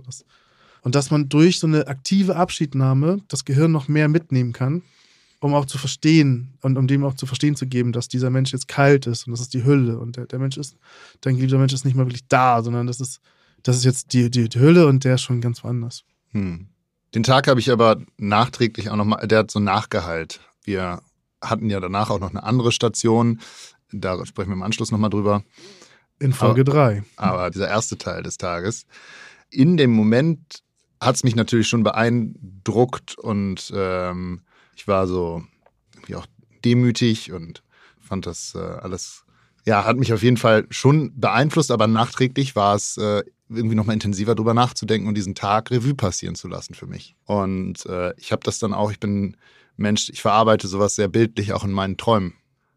Und 0.82 0.95
dass 0.95 1.12
man 1.12 1.28
durch 1.28 1.60
so 1.60 1.67
eine 1.67 1.88
aktive 1.88 2.38
Abschiednahme 2.38 3.21
das 3.28 3.43
Gehirn 3.43 3.73
noch 3.73 3.89
mehr 3.89 4.08
mitnehmen 4.08 4.54
kann, 4.54 4.82
um 5.41 5.54
auch 5.54 5.65
zu 5.65 5.78
verstehen 5.78 6.54
und 6.62 6.78
um 6.78 6.88
dem 6.88 7.04
auch 7.04 7.15
zu 7.15 7.25
verstehen 7.25 7.58
zu 7.58 7.67
geben, 7.67 7.91
dass 7.91 8.08
dieser 8.08 8.30
Mensch 8.30 8.54
jetzt 8.54 8.69
kalt 8.69 9.06
ist 9.06 9.28
und 9.28 9.32
das 9.32 9.41
ist 9.41 9.54
die 9.54 9.65
Hülle 9.65 9.99
und 9.99 10.15
der, 10.15 10.25
der 10.28 10.39
Mensch 10.39 10.56
ist, 10.56 10.78
dein 11.19 11.36
geliebter 11.36 11.58
Mensch 11.58 11.73
ist 11.73 11.84
nicht 11.84 11.95
mal 11.95 12.06
wirklich 12.06 12.28
da, 12.30 12.62
sondern 12.63 12.88
das 12.88 13.02
ist, 13.02 13.19
das 13.63 13.77
ist 13.77 13.85
jetzt 13.85 14.13
die, 14.13 14.29
die, 14.29 14.49
die 14.49 14.59
Hülle 14.59 14.87
und 14.87 15.03
der 15.03 15.15
ist 15.15 15.21
schon 15.21 15.41
ganz 15.41 15.63
woanders. 15.63 16.03
Hm. 16.31 16.67
Den 17.15 17.23
Tag 17.23 17.47
habe 17.47 17.59
ich 17.59 17.71
aber 17.71 17.97
nachträglich 18.17 18.89
auch 18.89 18.95
nochmal, 18.95 19.27
der 19.27 19.39
hat 19.39 19.51
so 19.51 19.59
Nachgehalt. 19.59 20.41
Wir 20.63 21.01
hatten 21.41 21.69
ja 21.69 21.79
danach 21.79 22.09
auch 22.09 22.19
noch 22.19 22.29
eine 22.29 22.43
andere 22.43 22.71
Station. 22.71 23.39
Da 23.91 24.23
sprechen 24.25 24.49
wir 24.49 24.55
im 24.55 24.63
Anschluss 24.63 24.91
nochmal 24.91 25.09
drüber. 25.09 25.43
In 26.19 26.33
Folge 26.33 26.63
3. 26.63 27.03
Aber 27.15 27.49
dieser 27.49 27.67
erste 27.67 27.97
Teil 27.97 28.23
des 28.23 28.37
Tages, 28.37 28.85
in 29.49 29.77
dem 29.77 29.91
Moment 29.91 30.63
hat 31.01 31.15
es 31.15 31.23
mich 31.23 31.35
natürlich 31.35 31.67
schon 31.67 31.83
beeindruckt 31.83 33.17
und 33.17 33.71
ähm, 33.73 34.41
ich 34.75 34.87
war 34.87 35.07
so 35.07 35.43
irgendwie 35.95 36.15
auch 36.15 36.25
demütig 36.65 37.31
und 37.31 37.63
fand 37.99 38.25
das 38.25 38.53
äh, 38.55 38.59
alles, 38.59 39.23
ja, 39.65 39.85
hat 39.85 39.97
mich 39.97 40.11
auf 40.13 40.23
jeden 40.23 40.37
Fall 40.37 40.65
schon 40.69 41.17
beeinflusst, 41.19 41.71
aber 41.71 41.87
nachträglich 41.87 42.55
war 42.55 42.75
es 42.75 42.97
äh, 42.97 43.23
irgendwie 43.49 43.75
nochmal 43.75 43.95
intensiver 43.95 44.35
drüber 44.35 44.53
nachzudenken 44.53 45.07
und 45.07 45.15
diesen 45.15 45.35
Tag 45.35 45.71
Revue 45.71 45.95
passieren 45.95 46.35
zu 46.35 46.47
lassen 46.47 46.73
für 46.73 46.85
mich. 46.85 47.15
Und 47.25 47.85
äh, 47.85 48.13
ich 48.17 48.31
habe 48.31 48.41
das 48.43 48.59
dann 48.59 48.73
auch, 48.73 48.91
ich 48.91 48.99
bin 48.99 49.38
Mensch, 49.75 50.09
ich 50.09 50.21
verarbeite 50.21 50.67
sowas 50.67 50.95
sehr 50.95 51.07
bildlich 51.07 51.53
auch 51.53 51.63
in 51.63 51.71
meinen 51.71 51.97
Träumen. 51.97 52.33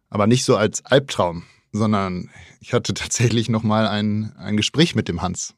Aber 0.08 0.26
nicht 0.26 0.44
so 0.44 0.56
als 0.56 0.84
Albtraum, 0.84 1.44
sondern 1.72 2.30
ich 2.60 2.72
hatte 2.72 2.94
tatsächlich 2.94 3.48
nochmal 3.48 3.86
ein, 3.86 4.32
ein 4.36 4.56
Gespräch 4.56 4.94
mit 4.94 5.08
dem 5.08 5.22
Hans, 5.22 5.54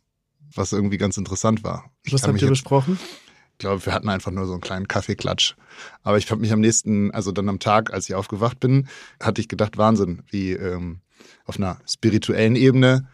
was 0.55 0.73
irgendwie 0.73 0.99
ganz 0.99 1.17
interessant 1.17 1.65
war. 1.65 1.91
Was 2.11 2.23
habt 2.25 2.43
ihr 2.43 2.49
besprochen? 2.49 2.99
ich 3.55 3.59
glaube, 3.59 3.87
wir 3.87 3.93
hatten 3.93 4.09
einfach 4.09 4.33
nur 4.33 4.47
so 4.47 4.53
einen 4.53 4.61
kleinen 4.61 4.89
Kaffeeklatsch. 4.89 5.55
Aber 6.03 6.19
ich 6.19 6.29
habe 6.31 6.41
mich 6.41 6.53
am 6.53 6.59
nächsten, 6.59 7.13
also 7.13 7.31
dann 7.31 7.49
am 7.49 7.61
Tag, 7.61 7.93
als 7.93 8.09
ich 8.09 8.17
aufgewacht 8.17 8.59
bin, 8.59 8.89
hatte 9.23 9.41
ich 9.41 9.47
gedacht, 9.47 9.79
Wahnsinn, 9.79 10.25
wie 10.29 10.53
ähm, 10.53 11.03
auf 11.45 11.57
einer 11.57 11.79
spirituellen 11.87 12.57
Ebene 12.57 13.09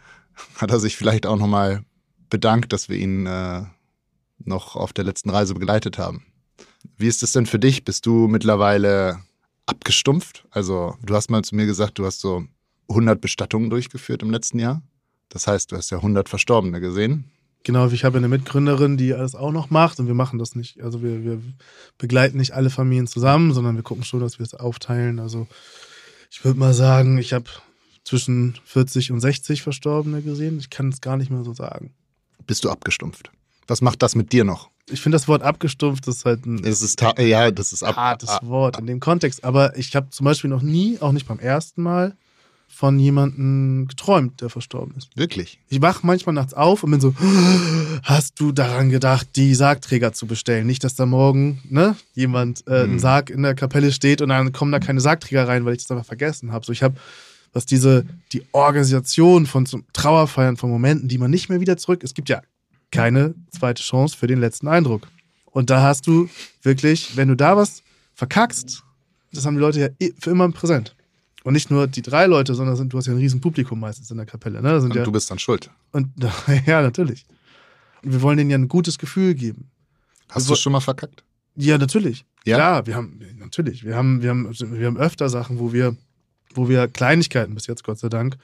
hat 0.57 0.71
er 0.71 0.81
sich 0.81 0.97
vielleicht 0.97 1.27
auch 1.27 1.37
nochmal 1.37 1.85
bedankt, 2.31 2.73
dass 2.73 2.89
wir 2.89 2.97
ihn 2.97 3.27
äh, 3.27 3.65
noch 4.39 4.77
auf 4.77 4.93
der 4.93 5.05
letzten 5.05 5.31
Reise 5.31 5.55
begleitet 5.55 5.99
haben. 5.99 6.25
Wie 6.97 7.09
ist 7.09 7.23
es 7.23 7.33
denn 7.33 7.47
für 7.47 7.59
dich? 7.59 7.85
Bist 7.85 8.07
du 8.07 8.29
mittlerweile 8.29 9.21
abgestumpft? 9.67 10.47
Also 10.51 10.97
du 11.03 11.15
hast 11.15 11.31
mal 11.31 11.43
zu 11.43 11.55
mir 11.55 11.67
gesagt, 11.67 11.99
du 11.99 12.07
hast 12.07 12.21
so 12.21 12.45
100 12.89 13.21
Bestattungen 13.21 13.71
durchgeführt 13.71 14.23
im 14.23 14.31
letzten 14.31 14.59
Jahr. 14.59 14.83
Das 15.29 15.47
heißt, 15.47 15.71
du 15.71 15.77
hast 15.77 15.91
ja 15.91 15.99
100 15.99 16.29
Verstorbene 16.29 16.81
gesehen. 16.81 17.31
Genau, 17.63 17.87
ich 17.89 18.05
habe 18.05 18.19
eine 18.19 18.29
Mitgründerin, 18.29 18.97
die 18.97 19.13
alles 19.13 19.35
auch 19.35 19.53
noch 19.53 19.69
macht 19.69 20.01
und 20.01 20.07
wir 20.07 20.15
machen 20.15 20.39
das 20.39 20.57
nicht. 20.57 20.81
Also 20.83 21.03
wir, 21.03 21.23
wir 21.25 21.43
begleiten 21.99 22.39
nicht 22.39 22.53
alle 22.53 22.71
Familien 22.71 23.07
zusammen, 23.07 23.53
sondern 23.53 23.77
wir 23.77 23.83
gucken 23.83 24.05
schon, 24.05 24.21
dass 24.21 24.39
wir 24.39 24.47
es 24.47 24.55
aufteilen. 24.55 25.19
Also 25.19 25.47
ich 26.31 26.43
würde 26.45 26.59
mal 26.59 26.73
sagen, 26.73 27.19
ich 27.19 27.35
habe 27.35 27.51
zwischen 28.03 28.59
40 28.65 29.13
und 29.13 29.21
60 29.21 29.63
Verstorbene 29.63 30.23
gesehen. 30.23 30.59
Ich 30.59 30.71
kann 30.71 30.89
es 30.89 31.03
gar 31.03 31.19
nicht 31.19 31.31
mehr 31.31 31.45
so 31.45 31.53
sagen. 31.53 31.93
Bist 32.51 32.65
du 32.65 32.69
abgestumpft? 32.69 33.31
Was 33.69 33.81
macht 33.81 34.03
das 34.03 34.17
mit 34.17 34.33
dir 34.33 34.43
noch? 34.43 34.71
Ich 34.91 35.01
finde 35.01 35.15
das 35.15 35.29
Wort 35.29 35.41
abgestumpft 35.45 36.09
ist 36.09 36.25
halt 36.25 36.47
ein 36.47 36.65
Es 36.65 36.83
ist 36.83 37.01
ja, 37.01 37.53
das 37.53 37.73
ist 37.73 37.85
ab. 37.85 37.95
hartes 37.95 38.29
ah, 38.29 38.41
Wort 38.43 38.77
in 38.81 38.89
dem 38.89 38.99
Kontext. 38.99 39.45
Aber 39.45 39.79
ich 39.79 39.95
habe 39.95 40.11
zum 40.11 40.25
Beispiel 40.25 40.51
noch 40.51 40.61
nie, 40.61 40.99
auch 41.01 41.13
nicht 41.13 41.29
beim 41.29 41.39
ersten 41.39 41.81
Mal, 41.81 42.17
von 42.67 42.99
jemandem 42.99 43.87
geträumt, 43.87 44.41
der 44.41 44.51
verstorben 44.51 44.97
ist. 44.97 45.17
Wirklich. 45.17 45.61
Ich 45.69 45.81
wach 45.81 46.03
manchmal 46.03 46.35
nachts 46.35 46.53
auf 46.53 46.83
und 46.83 46.91
bin 46.91 47.01
so, 47.01 47.15
hast 48.03 48.41
du 48.41 48.51
daran 48.51 48.91
gedacht, 48.91 49.29
die 49.37 49.55
Sargträger 49.55 50.13
zu 50.13 50.27
bestellen? 50.27 50.67
Nicht, 50.67 50.83
dass 50.83 50.97
da 50.97 51.07
morgen 51.07 51.63
ne, 51.71 51.95
jemand 52.15 52.67
äh, 52.67 52.85
Mhm. 52.85 52.95
ein 52.95 52.99
Sarg 52.99 53.31
in 53.31 53.45
der 53.45 53.55
Kapelle 53.55 53.93
steht 53.93 54.23
und 54.23 54.31
dann 54.31 54.51
kommen 54.51 54.73
da 54.73 54.81
keine 54.81 55.01
Sargträger 55.01 55.47
rein, 55.47 55.65
weil 55.65 55.75
ich 55.77 55.83
das 55.83 55.93
einfach 55.93 56.07
vergessen 56.07 56.51
habe. 56.51 56.67
So, 56.67 56.73
ich 56.73 56.83
habe, 56.83 56.97
was 57.53 57.67
diese, 57.67 58.07
die 58.33 58.43
Organisation 58.53 59.47
von 59.47 59.67
Trauerfeiern, 59.93 60.57
von 60.57 60.71
Momenten, 60.71 61.09
die 61.09 61.19
man 61.19 61.31
nicht 61.31 61.49
mehr 61.49 61.61
wieder 61.61 61.77
zurück, 61.77 62.03
es 62.05 62.15
gibt 62.15 62.29
ja 62.29 62.43
keine 62.91 63.35
zweite 63.51 63.83
Chance 63.83 64.17
für 64.17 64.27
den 64.27 64.41
letzten 64.41 64.69
Eindruck. 64.69 65.07
Und 65.47 65.71
da 65.71 65.83
hast 65.83 66.07
du 66.07 66.29
wirklich, 66.63 67.17
wenn 67.17 67.29
du 67.29 67.37
da 67.37 67.57
was 67.57 67.83
verkackst, 68.15 68.83
das 69.33 69.47
haben 69.47 69.55
die 69.55 69.61
Leute 69.61 69.81
ja 69.81 70.09
für 70.19 70.31
immer 70.31 70.51
präsent. 70.51 70.95
Und 71.43 71.55
nicht 71.55 71.71
nur 71.71 71.87
die 71.87 72.03
drei 72.03 72.27
Leute, 72.27 72.55
sondern 72.55 72.77
sind, 72.77 72.93
du 72.93 72.99
hast 72.99 73.07
ja 73.07 73.15
ein 73.15 73.19
riesen 73.19 73.41
Publikum 73.41 73.81
meistens 73.81 74.11
in 74.11 74.19
der 74.19 74.27
Kapelle. 74.27 74.61
Ne? 74.61 74.79
Und 74.79 74.95
ja, 74.95 75.03
du 75.03 75.13
bist 75.13 75.31
dann 75.31 75.39
schuld. 75.39 75.71
und, 75.93 76.09
ja, 76.67 76.83
natürlich. 76.83 77.25
Und 78.03 78.13
wir 78.13 78.23
wollen 78.23 78.37
denen 78.37 78.51
ja 78.51 78.59
ein 78.59 78.69
gutes 78.69 78.99
Gefühl 78.99 79.35
geben. 79.35 79.71
Hast 80.29 80.49
Wir 80.49 80.55
du 80.55 80.61
schon 80.61 80.73
mal 80.73 80.81
verkackt? 80.81 81.25
Ja, 81.57 81.79
natürlich. 81.79 82.25
Ja? 82.45 82.57
Klar, 82.57 82.87
wir 82.87 82.95
haben, 82.95 83.21
natürlich. 83.39 83.85
Wir 83.85 83.97
haben, 83.97 84.23
wir 84.23 84.31
haben, 84.31 84.51
wir 84.51 84.87
haben 84.87 84.97
öfter 84.97 85.29
Sachen, 85.29 85.59
wo 85.59 85.73
wir, 85.73 85.97
wo 86.55 86.69
wir 86.69 86.89
Kleinigkeiten 86.89 87.55
bis 87.55 87.67
jetzt, 87.67 87.85
Gott 87.85 87.99
sei 87.99 88.09
Dank, 88.09 88.37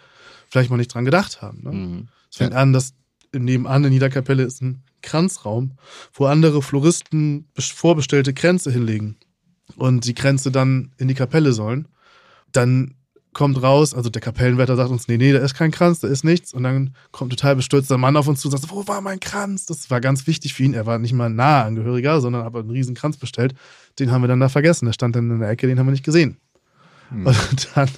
vielleicht 0.49 0.71
mal 0.71 0.77
nicht 0.77 0.93
dran 0.95 1.05
gedacht 1.05 1.43
haben. 1.43 1.63
Ne? 1.63 1.73
Mhm. 1.73 2.09
Es 2.31 2.37
fängt 2.39 2.55
an, 2.55 2.73
dass 2.73 2.95
nebenan 3.35 3.85
in 3.85 3.93
jeder 3.93 4.11
Kapelle 4.11 4.43
ist 4.45 4.63
ein 4.63 4.83
Kranzraum, 5.03 5.73
wo 6.15 6.27
andere 6.27 6.63
Floristen 6.63 7.49
bes- 7.57 7.73
vorbestellte 7.73 8.35
Kränze 8.35 8.71
hinlegen 8.71 9.17
und 9.77 10.05
die 10.07 10.15
Kränze 10.15 10.51
dann 10.51 10.93
in 10.99 11.09
die 11.09 11.15
Kapelle 11.15 11.53
sollen. 11.53 11.89
Dann 12.53 12.95
kommt 13.33 13.63
raus, 13.63 13.93
also 13.93 14.09
der 14.09 14.23
Kapellenwärter 14.23 14.77
sagt 14.77 14.91
uns, 14.91 15.09
nee, 15.09 15.19
nee, 15.19 15.31
da 15.33 15.41
ist 15.41 15.53
kein 15.55 15.71
Kranz, 15.71 16.01
da 16.01 16.09
ist 16.09 16.25
nichts. 16.25 16.55
Und 16.55 16.63
dann 16.63 16.95
kommt 17.13 17.29
ein 17.33 17.37
total 17.37 17.57
bestürzter 17.57 17.99
Mann 17.99 18.17
auf 18.17 18.27
uns 18.29 18.41
zu 18.41 18.49
und 18.49 18.53
sagt, 18.59 18.71
wo 18.71 18.89
war 18.89 19.03
mein 19.03 19.21
Kranz? 19.21 19.67
Das 19.67 19.91
war 19.91 20.01
ganz 20.01 20.27
wichtig 20.27 20.55
für 20.55 20.63
ihn. 20.63 20.73
Er 20.73 20.87
war 20.87 20.99
nicht 20.99 21.13
mal 21.13 21.27
ein 21.27 21.37
naher 21.37 21.67
Angehöriger, 21.67 22.23
sondern 22.23 22.45
hat 22.45 22.55
einen 22.55 22.71
riesen 22.71 22.95
Kranz 22.95 23.19
bestellt. 23.19 23.55
Den 23.99 24.11
haben 24.11 24.23
wir 24.23 24.29
dann 24.29 24.41
da 24.41 24.49
vergessen. 24.49 24.87
Der 24.87 24.95
stand 24.95 25.17
dann 25.17 25.31
in 25.31 25.41
der 25.41 25.51
Ecke, 25.51 25.67
den 25.67 25.79
haben 25.79 25.87
wir 25.87 25.91
nicht 25.91 26.05
gesehen. 26.05 26.39
Und 27.11 27.69
dann, 27.75 27.89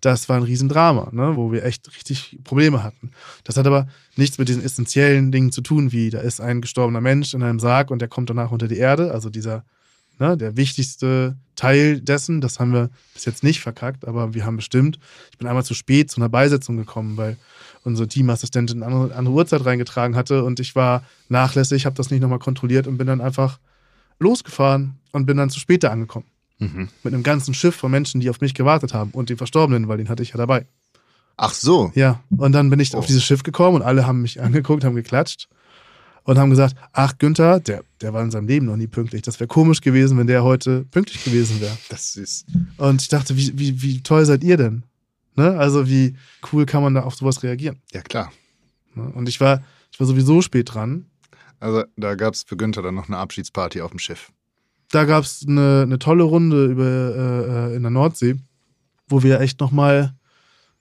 das 0.00 0.28
war 0.28 0.36
ein 0.36 0.42
Riesendrama, 0.42 1.10
ne, 1.12 1.36
wo 1.36 1.52
wir 1.52 1.64
echt 1.64 1.88
richtig 1.94 2.38
Probleme 2.44 2.82
hatten. 2.82 3.10
Das 3.44 3.56
hat 3.56 3.66
aber 3.66 3.86
nichts 4.16 4.38
mit 4.38 4.48
diesen 4.48 4.64
essentiellen 4.64 5.30
Dingen 5.30 5.52
zu 5.52 5.60
tun, 5.60 5.92
wie 5.92 6.10
da 6.10 6.20
ist 6.20 6.40
ein 6.40 6.60
gestorbener 6.60 7.00
Mensch 7.00 7.34
in 7.34 7.42
einem 7.42 7.60
Sarg 7.60 7.90
und 7.90 8.00
der 8.00 8.08
kommt 8.08 8.30
danach 8.30 8.50
unter 8.50 8.66
die 8.66 8.76
Erde. 8.76 9.12
Also 9.12 9.30
dieser, 9.30 9.64
ne, 10.18 10.36
der 10.36 10.56
wichtigste 10.56 11.36
Teil 11.54 12.00
dessen, 12.00 12.40
das 12.40 12.58
haben 12.58 12.72
wir 12.72 12.90
bis 13.14 13.24
jetzt 13.24 13.44
nicht 13.44 13.60
verkackt, 13.60 14.06
aber 14.06 14.34
wir 14.34 14.44
haben 14.44 14.56
bestimmt, 14.56 14.98
ich 15.30 15.38
bin 15.38 15.46
einmal 15.46 15.64
zu 15.64 15.74
spät 15.74 16.10
zu 16.10 16.20
einer 16.20 16.28
Beisetzung 16.28 16.76
gekommen, 16.76 17.16
weil 17.16 17.36
unsere 17.84 18.08
Teamassistentin 18.08 18.82
eine 18.82 18.92
andere, 18.92 19.14
andere 19.14 19.34
Uhrzeit 19.34 19.64
reingetragen 19.64 20.16
hatte 20.16 20.42
und 20.42 20.58
ich 20.58 20.74
war 20.74 21.04
nachlässig, 21.28 21.86
habe 21.86 21.96
das 21.96 22.10
nicht 22.10 22.20
nochmal 22.20 22.40
kontrolliert 22.40 22.86
und 22.86 22.98
bin 22.98 23.06
dann 23.06 23.20
einfach 23.20 23.60
losgefahren 24.18 24.98
und 25.12 25.26
bin 25.26 25.36
dann 25.36 25.50
zu 25.50 25.60
spät 25.60 25.84
da 25.84 25.90
angekommen 25.90 26.26
Mhm. 26.58 26.88
mit 27.04 27.14
einem 27.14 27.22
ganzen 27.22 27.54
Schiff 27.54 27.76
von 27.76 27.90
Menschen, 27.90 28.20
die 28.20 28.30
auf 28.30 28.40
mich 28.40 28.52
gewartet 28.54 28.92
haben 28.94 29.10
und 29.12 29.30
den 29.30 29.36
Verstorbenen, 29.36 29.86
weil 29.88 29.98
den 29.98 30.08
hatte 30.08 30.22
ich 30.22 30.30
ja 30.30 30.36
dabei. 30.36 30.66
Ach 31.36 31.54
so. 31.54 31.92
Ja, 31.94 32.20
und 32.30 32.50
dann 32.52 32.68
bin 32.68 32.80
ich 32.80 32.94
Oh. 32.94 32.98
auf 32.98 33.06
dieses 33.06 33.22
Schiff 33.24 33.44
gekommen 33.44 33.76
und 33.76 33.82
alle 33.82 34.06
haben 34.06 34.22
mich 34.22 34.40
angeguckt, 34.42 34.82
haben 34.84 34.96
geklatscht 34.96 35.48
und 36.24 36.36
haben 36.36 36.50
gesagt, 36.50 36.74
ach 36.92 37.16
Günther, 37.18 37.60
der, 37.60 37.84
der 38.00 38.12
war 38.12 38.22
in 38.22 38.30
seinem 38.32 38.48
Leben 38.48 38.66
noch 38.66 38.76
nie 38.76 38.88
pünktlich. 38.88 39.22
Das 39.22 39.38
wäre 39.38 39.46
komisch 39.46 39.80
gewesen, 39.80 40.18
wenn 40.18 40.26
der 40.26 40.42
heute 40.42 40.84
pünktlich 40.86 41.22
gewesen 41.24 41.60
wäre. 41.60 41.76
Das 41.90 42.16
ist. 42.16 42.46
Und 42.76 43.00
ich 43.02 43.08
dachte, 43.08 43.36
wie, 43.36 43.56
wie, 43.58 43.80
wie 43.82 44.02
toll 44.02 44.24
seid 44.26 44.42
ihr 44.42 44.56
denn? 44.56 44.82
Ne? 45.36 45.56
Also 45.56 45.88
wie 45.88 46.16
cool 46.52 46.66
kann 46.66 46.82
man 46.82 46.94
da 46.94 47.02
auf 47.04 47.14
sowas 47.14 47.42
reagieren? 47.44 47.80
Ja, 47.92 48.02
klar. 48.02 48.32
Ne? 48.96 49.04
Und 49.14 49.28
ich 49.28 49.40
war, 49.40 49.62
ich 49.92 50.00
war 50.00 50.06
sowieso 50.08 50.42
spät 50.42 50.74
dran. 50.74 51.06
Also 51.60 51.84
da 51.96 52.16
gab 52.16 52.34
es 52.34 52.42
für 52.42 52.56
Günther 52.56 52.82
dann 52.82 52.96
noch 52.96 53.06
eine 53.08 53.16
Abschiedsparty 53.18 53.80
auf 53.80 53.90
dem 53.90 54.00
Schiff. 54.00 54.32
Da 54.90 55.04
gab 55.04 55.24
es 55.24 55.44
eine, 55.46 55.82
eine 55.82 55.98
tolle 55.98 56.24
Runde 56.24 56.66
über, 56.66 56.84
äh, 56.84 57.72
äh, 57.72 57.76
in 57.76 57.82
der 57.82 57.90
Nordsee, 57.90 58.36
wo 59.08 59.22
wir 59.22 59.40
echt 59.40 59.60
nochmal, 59.60 60.14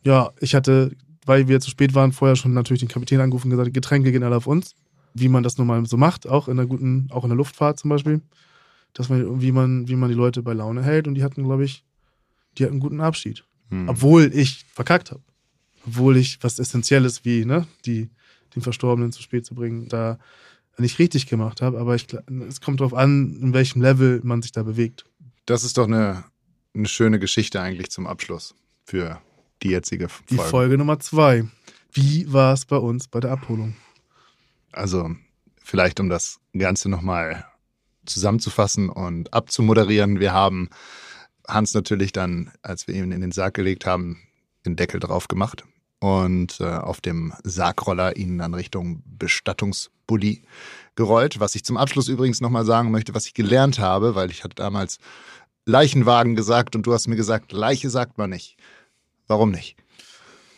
ja, 0.03 0.31
ich 0.39 0.55
hatte, 0.55 0.95
weil 1.25 1.47
wir 1.47 1.59
zu 1.59 1.69
spät 1.69 1.93
waren, 1.93 2.13
vorher 2.13 2.35
schon 2.35 2.53
natürlich 2.53 2.79
den 2.79 2.89
Kapitän 2.89 3.19
angerufen 3.19 3.47
und 3.47 3.57
gesagt, 3.57 3.73
Getränke 3.73 4.11
gehen 4.11 4.23
alle 4.23 4.37
auf 4.37 4.47
uns. 4.47 4.75
Wie 5.13 5.29
man 5.29 5.43
das 5.43 5.57
nun 5.57 5.67
mal 5.67 5.85
so 5.85 5.97
macht, 5.97 6.27
auch 6.27 6.47
in 6.47 6.57
der 6.57 6.67
guten, 6.67 7.07
auch 7.11 7.23
in 7.23 7.29
der 7.29 7.37
Luftfahrt 7.37 7.79
zum 7.79 7.89
Beispiel. 7.89 8.21
Dass 8.93 9.09
man, 9.09 9.41
wie 9.41 9.51
man, 9.51 9.87
wie 9.87 9.95
man 9.95 10.09
die 10.09 10.15
Leute 10.15 10.43
bei 10.43 10.53
Laune 10.53 10.83
hält 10.83 11.07
und 11.07 11.15
die 11.15 11.23
hatten, 11.23 11.43
glaube 11.43 11.65
ich, 11.65 11.83
die 12.57 12.63
hatten 12.63 12.73
einen 12.73 12.79
guten 12.81 13.01
Abschied. 13.01 13.43
Hm. 13.69 13.89
Obwohl 13.89 14.31
ich 14.33 14.65
verkackt 14.73 15.11
habe. 15.11 15.21
Obwohl 15.85 16.17
ich 16.17 16.43
was 16.43 16.59
Essentielles 16.59 17.25
wie, 17.25 17.45
ne, 17.45 17.65
die, 17.85 18.09
den 18.55 18.61
Verstorbenen 18.61 19.11
zu 19.11 19.21
spät 19.21 19.45
zu 19.45 19.55
bringen, 19.55 19.87
da 19.87 20.19
nicht 20.79 20.99
richtig 20.99 21.27
gemacht 21.27 21.61
habe. 21.61 21.79
Aber 21.79 21.95
ich, 21.95 22.07
es 22.47 22.61
kommt 22.61 22.79
darauf 22.79 22.93
an, 22.93 23.37
in 23.41 23.53
welchem 23.53 23.81
Level 23.81 24.21
man 24.23 24.41
sich 24.41 24.51
da 24.51 24.63
bewegt. 24.63 25.05
Das 25.45 25.63
ist 25.63 25.77
doch 25.77 25.85
eine, 25.85 26.23
eine 26.73 26.87
schöne 26.87 27.19
Geschichte 27.19 27.61
eigentlich 27.61 27.89
zum 27.89 28.07
Abschluss 28.07 28.55
für 28.85 29.21
die 29.63 29.69
jetzige 29.69 30.07
Die 30.29 30.35
Folge. 30.35 30.49
Folge 30.49 30.77
Nummer 30.77 30.99
zwei. 30.99 31.45
Wie 31.91 32.31
war 32.31 32.53
es 32.53 32.65
bei 32.65 32.77
uns 32.77 33.07
bei 33.07 33.19
der 33.19 33.31
Abholung? 33.31 33.75
Also 34.71 35.15
vielleicht 35.63 35.99
um 35.99 36.09
das 36.09 36.39
Ganze 36.55 36.89
nochmal 36.89 37.45
zusammenzufassen 38.05 38.89
und 38.89 39.33
abzumoderieren. 39.33 40.19
Wir 40.19 40.33
haben 40.33 40.69
Hans 41.47 41.73
natürlich 41.73 42.11
dann, 42.11 42.51
als 42.61 42.87
wir 42.87 42.95
ihn 42.95 43.11
in 43.11 43.21
den 43.21 43.31
Sarg 43.31 43.53
gelegt 43.53 43.85
haben, 43.85 44.19
den 44.65 44.75
Deckel 44.75 44.99
drauf 44.99 45.27
gemacht 45.27 45.63
und 45.99 46.59
äh, 46.59 46.65
auf 46.65 47.01
dem 47.01 47.33
Sargroller 47.43 48.17
ihn 48.17 48.37
dann 48.37 48.53
Richtung 48.53 49.01
Bestattungsbully 49.05 50.43
gerollt. 50.95 51.39
Was 51.39 51.55
ich 51.55 51.65
zum 51.65 51.77
Abschluss 51.77 52.07
übrigens 52.07 52.41
nochmal 52.41 52.65
sagen 52.65 52.91
möchte, 52.91 53.15
was 53.15 53.25
ich 53.25 53.33
gelernt 53.33 53.79
habe, 53.79 54.15
weil 54.15 54.29
ich 54.31 54.43
hatte 54.43 54.55
damals 54.55 54.99
Leichenwagen 55.65 56.35
gesagt 56.35 56.75
und 56.75 56.85
du 56.85 56.93
hast 56.93 57.07
mir 57.07 57.15
gesagt, 57.15 57.51
Leiche 57.51 57.89
sagt 57.89 58.17
man 58.17 58.29
nicht. 58.29 58.57
Warum 59.27 59.51
nicht? 59.51 59.75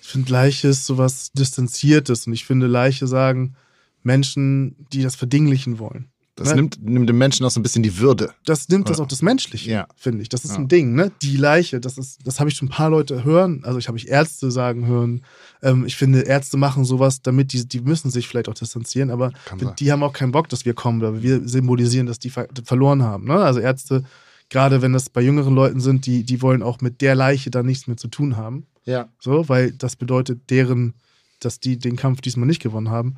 Ich 0.02 0.08
finde, 0.08 0.32
Leiche 0.32 0.69
ist 0.69 0.86
sowas 0.86 1.32
Distanziertes 1.34 2.28
und 2.28 2.34
ich 2.34 2.45
finde, 2.45 2.67
Leiche 2.67 3.08
sagen 3.08 3.56
Menschen, 4.04 4.75
die 4.91 5.02
das 5.02 5.15
verdinglichen 5.15 5.80
wollen. 5.80 6.12
Das 6.39 6.49
Ne? 6.49 6.56
nimmt, 6.56 6.84
nimmt 6.84 7.10
dem 7.10 7.17
Menschen 7.17 7.45
auch 7.45 7.52
so 7.52 7.60
ein 7.60 7.63
bisschen 7.63 7.84
die 7.84 7.97
Würde. 7.97 8.32
Das 8.45 8.69
nimmt 8.69 8.89
das 8.89 8.97
Oder- 8.97 9.06
auch 9.06 9.10
das 9.10 9.21
Menschliche, 9.21 9.69
Ja. 9.71 9.88
finde 9.95 10.21
ich. 10.21 10.30
Das 10.30 10.43
ist 10.45 10.52
Ja. 10.52 10.58
ein 10.58 10.67
Ding, 10.67 10.95
ne? 10.95 11.12
Die 11.21 11.38
Leiche, 11.38 11.80
das 11.80 11.97
ist, 11.97 12.19
das 12.25 12.39
habe 12.39 12.49
ich 12.49 12.56
schon 12.56 12.67
ein 12.67 12.71
paar 12.71 12.89
Leute 12.89 13.23
hören, 13.23 13.62
also 13.63 13.78
ich 13.78 13.88
habe 13.88 13.97
ich 13.97 14.08
Ärzte 14.08 14.49
sagen 14.52 14.86
hören. 14.88 15.21
Ähm, 15.62 15.86
ich 15.86 15.95
finde, 15.97 16.21
Ärzte 16.21 16.58
machen 16.58 16.86
sowas, 16.86 17.21
damit 17.21 17.54
die, 17.54 17.67
die 17.67 17.82
müssen 17.82 18.10
sich 18.10 18.28
vielleicht 18.28 18.49
auch 18.49 18.54
distanzieren, 18.54 19.10
aber 19.12 19.32
die 19.80 19.91
haben 19.91 20.02
auch 20.04 20.13
keinen 20.13 20.32
Bock, 20.32 20.49
dass 20.49 20.65
wir 20.65 20.73
kommen, 20.73 21.02
weil 21.02 21.21
wir 21.21 21.47
symbolisieren, 21.47 22.08
dass 22.08 22.19
die 22.19 22.30
ver 22.30 22.47
verloren 22.63 23.04
haben. 23.04 23.25
Ne? 23.25 23.34
Also 23.36 23.60
Ärzte, 23.60 24.04
gerade 24.49 24.82
wenn 24.82 24.93
das 24.93 25.10
bei 25.10 25.21
jüngeren 25.21 25.54
Leuten 25.54 25.80
sind, 25.80 26.06
die, 26.06 26.23
die 26.23 26.41
wollen 26.41 26.63
auch 26.63 26.82
mit 26.82 27.02
der 27.02 27.15
Leiche 27.15 27.52
dann 27.52 27.65
nichts 27.65 27.88
mehr 27.88 27.97
zu 27.97 28.08
tun 28.08 28.38
haben. 28.38 28.65
Ja. 28.86 29.10
So, 29.19 29.47
weil 29.49 29.71
das 29.71 29.95
bedeutet 29.95 30.49
deren, 30.49 30.93
dass 31.41 31.60
die 31.60 31.78
den 31.78 31.95
Kampf 31.95 32.21
diesmal 32.21 32.47
nicht 32.47 32.62
gewonnen 32.62 32.89
haben. 32.89 33.15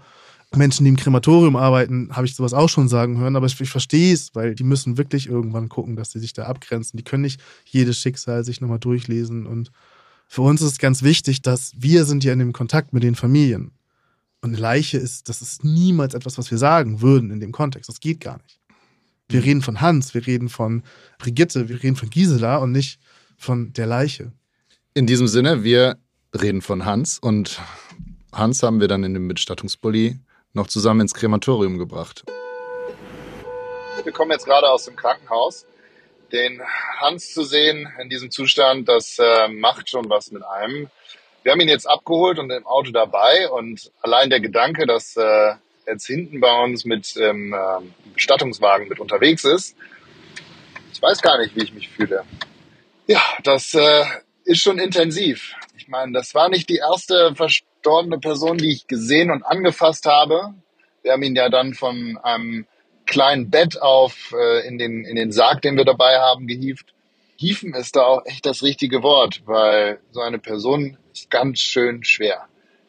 Menschen, 0.58 0.84
die 0.84 0.90
im 0.90 0.98
Krematorium 0.98 1.56
arbeiten, 1.56 2.10
habe 2.12 2.26
ich 2.26 2.36
sowas 2.36 2.54
auch 2.54 2.68
schon 2.68 2.90
sagen 2.90 3.18
hören, 3.18 3.38
aber 3.38 3.46
ich, 3.46 3.60
ich 3.60 3.70
verstehe 3.70 4.14
es, 4.14 4.36
weil 4.36 4.54
die 4.54 4.66
müssen 4.66 4.98
wirklich 4.98 5.28
irgendwann 5.28 5.70
gucken, 5.70 5.96
dass 5.96 6.12
sie 6.12 6.20
sich 6.20 6.34
da 6.34 6.44
abgrenzen. 6.44 6.98
Die 6.98 7.04
können 7.04 7.24
nicht 7.24 7.40
jedes 7.66 7.98
Schicksal 7.98 8.44
sich 8.44 8.60
nochmal 8.60 8.80
durchlesen. 8.80 9.46
Und 9.46 9.72
für 10.28 10.42
uns 10.42 10.62
ist 10.62 10.74
es 10.74 10.78
ganz 10.78 11.04
wichtig, 11.04 11.42
dass 11.42 11.72
wir 11.78 12.04
sind 12.04 12.24
ja 12.26 12.34
in 12.34 12.40
dem 12.40 12.52
Kontakt 12.52 12.92
mit 12.92 13.04
den 13.04 13.16
Familien. 13.16 13.72
Und 14.42 14.50
eine 14.50 14.58
Leiche 14.58 14.98
ist, 14.98 15.30
das 15.30 15.42
ist 15.42 15.64
niemals 15.64 16.14
etwas, 16.14 16.38
was 16.38 16.52
wir 16.52 16.58
sagen 16.58 17.02
würden 17.02 17.32
in 17.32 17.40
dem 17.40 17.54
Kontext. 17.54 17.88
Das 17.88 18.00
geht 18.00 18.20
gar 18.20 18.38
nicht. 18.42 18.60
Wir 19.30 19.44
reden 19.44 19.62
von 19.62 19.80
Hans, 19.80 20.14
wir 20.14 20.28
reden 20.28 20.50
von 20.50 20.84
Brigitte, 21.18 21.70
wir 21.70 21.82
reden 21.82 21.96
von 21.96 22.10
Gisela 22.10 22.58
und 22.58 22.74
nicht 22.74 23.00
von 23.38 23.72
der 23.74 23.88
Leiche. 23.88 24.34
In 24.94 25.08
diesem 25.08 25.28
Sinne, 25.28 25.64
wir 25.64 25.98
reden 26.34 26.62
von 26.62 26.84
Hans 26.84 27.20
und 27.20 27.62
Hans 28.34 28.64
haben 28.64 28.82
wir 28.82 28.90
dann 28.90 29.06
in 29.06 29.14
dem 29.14 29.30
Bestattungsbully 29.30 30.20
noch 30.54 30.68
zusammen 30.68 31.02
ins 31.02 31.14
Krematorium 31.14 31.78
gebracht. 31.78 32.24
Wir 34.04 34.12
kommen 34.12 34.32
jetzt 34.32 34.46
gerade 34.46 34.70
aus 34.70 34.86
dem 34.86 34.96
Krankenhaus. 34.96 35.66
Den 36.32 36.62
Hans 36.98 37.34
zu 37.34 37.44
sehen 37.44 37.90
in 38.02 38.10
diesem 38.10 38.32
Zustand, 38.32 38.88
das 38.88 39.20
äh, 39.20 39.48
macht 39.50 39.90
schon 39.90 40.10
was 40.10 40.32
mit 40.32 40.44
einem. 40.44 40.90
Wir 41.44 41.52
haben 41.52 41.60
ihn 41.60 41.68
jetzt 41.68 41.90
abgeholt 41.90 42.40
und 42.40 42.50
im 42.52 42.66
Auto 42.66 42.92
dabei 42.92 43.50
und 43.50 43.92
allein 44.02 44.30
der 44.30 44.40
Gedanke, 44.40 44.86
dass 44.86 45.18
äh, 45.18 45.54
jetzt 45.88 46.06
hinten 46.06 46.40
bei 46.40 46.64
uns 46.64 46.86
mit 46.86 47.16
dem 47.16 47.54
ähm, 47.54 47.94
Bestattungswagen 48.14 48.88
mit 48.88 49.00
unterwegs 49.00 49.44
ist, 49.44 49.76
ich 50.94 51.02
weiß 51.02 51.22
gar 51.22 51.40
nicht, 51.40 51.56
wie 51.56 51.64
ich 51.64 51.74
mich 51.74 51.90
fühle. 51.90 52.24
Ja, 53.08 53.22
das 53.44 53.74
äh, 53.74 54.06
ist 54.46 54.62
schon 54.62 54.80
intensiv. 54.80 55.54
Ich 55.78 55.88
meine, 55.88 56.14
das 56.14 56.36
war 56.36 56.48
nicht 56.48 56.70
die 56.70 56.78
erste 56.78 57.34
verstorbene 57.82 58.20
Person, 58.20 58.58
die 58.58 58.72
ich 58.72 58.88
gesehen 58.88 59.32
und 59.32 59.44
angefasst 59.44 60.06
habe. 60.06 60.54
Wir 61.02 61.14
haben 61.14 61.24
ihn 61.24 61.36
ja 61.36 61.50
dann 61.50 61.74
von 61.74 62.18
einem 62.22 62.68
kleinen 63.08 63.50
Bett 63.50 63.82
auf 63.82 64.34
äh, 64.38 64.68
in, 64.68 64.78
den, 64.78 65.04
in 65.04 65.16
den 65.16 65.32
Sarg, 65.32 65.64
den 65.64 65.78
wir 65.78 65.86
dabei 65.86 66.20
haben, 66.20 66.46
gehievt. 66.46 66.94
Hieven 67.38 67.74
ist 67.74 67.96
da 67.96 68.04
auch 68.04 68.26
echt 68.26 68.46
das 68.46 68.62
richtige 68.62 69.02
Wort, 69.02 69.42
weil 69.46 70.00
so 70.12 70.22
eine 70.22 70.38
Person 70.38 70.98
ist 71.12 71.32
ganz 71.32 71.60
schön 71.60 72.04
schwer, 72.04 72.46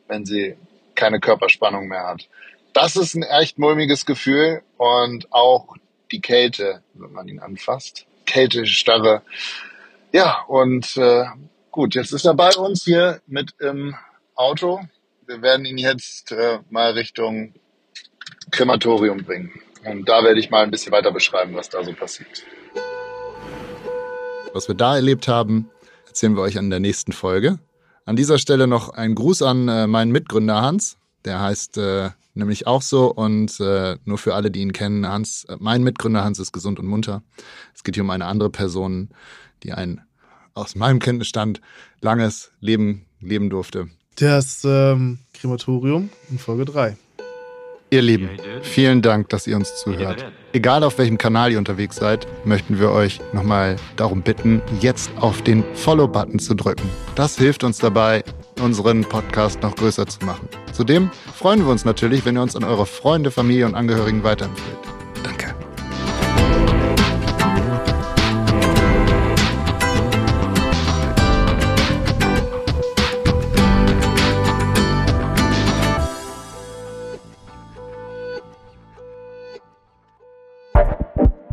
wenn 0.09 0.27
sie 0.27 0.57
keine 0.95 1.21
Körperspannung 1.21 1.89
mehr 1.89 2.07
hat. 2.07 2.29
Das 2.75 2.97
ist 2.97 3.15
ein 3.15 3.23
echt 3.23 3.59
mulmiges 3.59 4.05
Gefühl 4.05 4.63
und 4.77 5.33
auch 5.33 5.75
die 6.11 6.21
Kälte, 6.21 6.83
wenn 6.93 7.13
man 7.13 7.29
ihn 7.29 7.41
anfasst. 7.41 8.05
Kälte, 8.27 8.67
Starre. 8.67 9.23
Ja, 10.13 10.43
und 10.49 10.99
äh, 10.99 11.25
gut, 11.71 11.95
jetzt 11.95 12.13
ist 12.13 12.27
er 12.27 12.35
bei 12.35 12.55
uns 12.55 12.85
hier 12.85 13.23
mit 13.27 13.55
im 13.59 13.97
Auto. 14.35 14.81
Wir 15.27 15.43
werden 15.43 15.65
ihn 15.65 15.79
jetzt 15.79 16.33
äh, 16.33 16.59
mal 16.71 16.93
Richtung 16.93 17.55
Krematorium 18.51 19.25
bringen. 19.25 19.53
Und 19.85 20.09
da 20.09 20.23
werde 20.23 20.41
ich 20.41 20.51
mal 20.51 20.63
ein 20.63 20.71
bisschen 20.71 20.93
weiter 20.93 21.13
beschreiben, 21.13 21.55
was 21.55 21.69
da 21.69 21.83
so 21.83 21.93
passiert. 21.93 22.45
Was 24.53 24.69
wir 24.69 24.75
da 24.75 24.97
erlebt 24.97 25.29
haben, 25.29 25.71
erzählen 26.07 26.35
wir 26.37 26.43
euch 26.43 26.57
in 26.57 26.71
der 26.71 26.81
nächsten 26.81 27.13
Folge. 27.13 27.59
An 28.05 28.17
dieser 28.17 28.39
Stelle 28.39 28.67
noch 28.67 28.91
ein 28.91 29.15
Gruß 29.15 29.43
an 29.43 29.69
äh, 29.69 29.87
meinen 29.87 30.13
Mitgründer 30.13 30.61
Hans. 30.61 30.99
Der 31.25 31.41
heißt 31.41 31.79
äh, 31.79 32.11
nämlich 32.35 32.67
auch 32.67 32.83
so 32.83 33.13
und 33.13 33.61
äh, 33.61 33.97
nur 34.05 34.19
für 34.19 34.35
alle, 34.35 34.51
die 34.51 34.61
ihn 34.61 34.73
kennen, 34.73 35.07
Hans, 35.07 35.45
äh, 35.45 35.57
mein 35.59 35.83
Mitgründer 35.83 36.25
Hans 36.25 36.39
ist 36.39 36.53
gesund 36.53 36.79
und 36.79 36.87
munter. 36.87 37.23
Es 37.75 37.85
geht 37.85 37.95
hier 37.95 38.05
um 38.05 38.11
eine 38.11 38.27
andere 38.27 38.51
Person, 38.51 39.11
die 39.63 39.73
ein 39.73 40.05
aus 40.55 40.75
meinem 40.75 40.99
Kenntnisstand 40.99 41.61
langes 42.01 42.53
Leben 42.61 43.07
leben 43.21 43.49
durfte. 43.49 43.89
Das 44.17 44.63
ähm, 44.65 45.19
Krematorium 45.35 46.11
in 46.31 46.39
Folge 46.39 46.65
3. 46.65 46.97
Ihr 47.91 48.01
Lieben, 48.01 48.31
vielen 48.63 49.03
Dank, 49.03 49.29
dass 49.29 49.47
ihr 49.47 49.55
uns 49.55 49.77
zuhört. 49.77 50.25
Egal 50.55 50.83
auf 50.83 50.97
welchem 50.97 51.19
Kanal 51.19 51.53
ihr 51.53 51.59
unterwegs 51.59 51.97
seid, 51.97 52.27
möchten 52.47 52.79
wir 52.81 52.91
euch 52.91 53.21
nochmal 53.35 53.77
darum 53.97 54.23
bitten, 54.23 54.63
jetzt 54.81 55.11
auf 55.21 55.43
den 55.43 55.63
Follow-Button 55.75 56.39
zu 56.39 56.55
drücken. 56.55 56.89
Das 57.17 57.37
hilft 57.37 57.65
uns 57.65 57.79
dabei, 57.79 58.25
unseren 58.63 59.03
Podcast 59.05 59.63
noch 59.63 59.77
größer 59.77 60.07
zu 60.07 60.25
machen. 60.25 60.49
Zudem 60.73 61.11
freuen 61.35 61.61
wir 61.61 61.71
uns 61.71 61.85
natürlich, 61.85 62.25
wenn 62.25 62.37
ihr 62.37 62.43
uns 62.43 62.57
an 62.57 62.65
eure 62.65 62.87
Freunde, 62.87 63.31
Familie 63.31 63.67
und 63.67 63.75
Angehörigen 63.75 64.25
weiterempfehlt. 64.25 64.92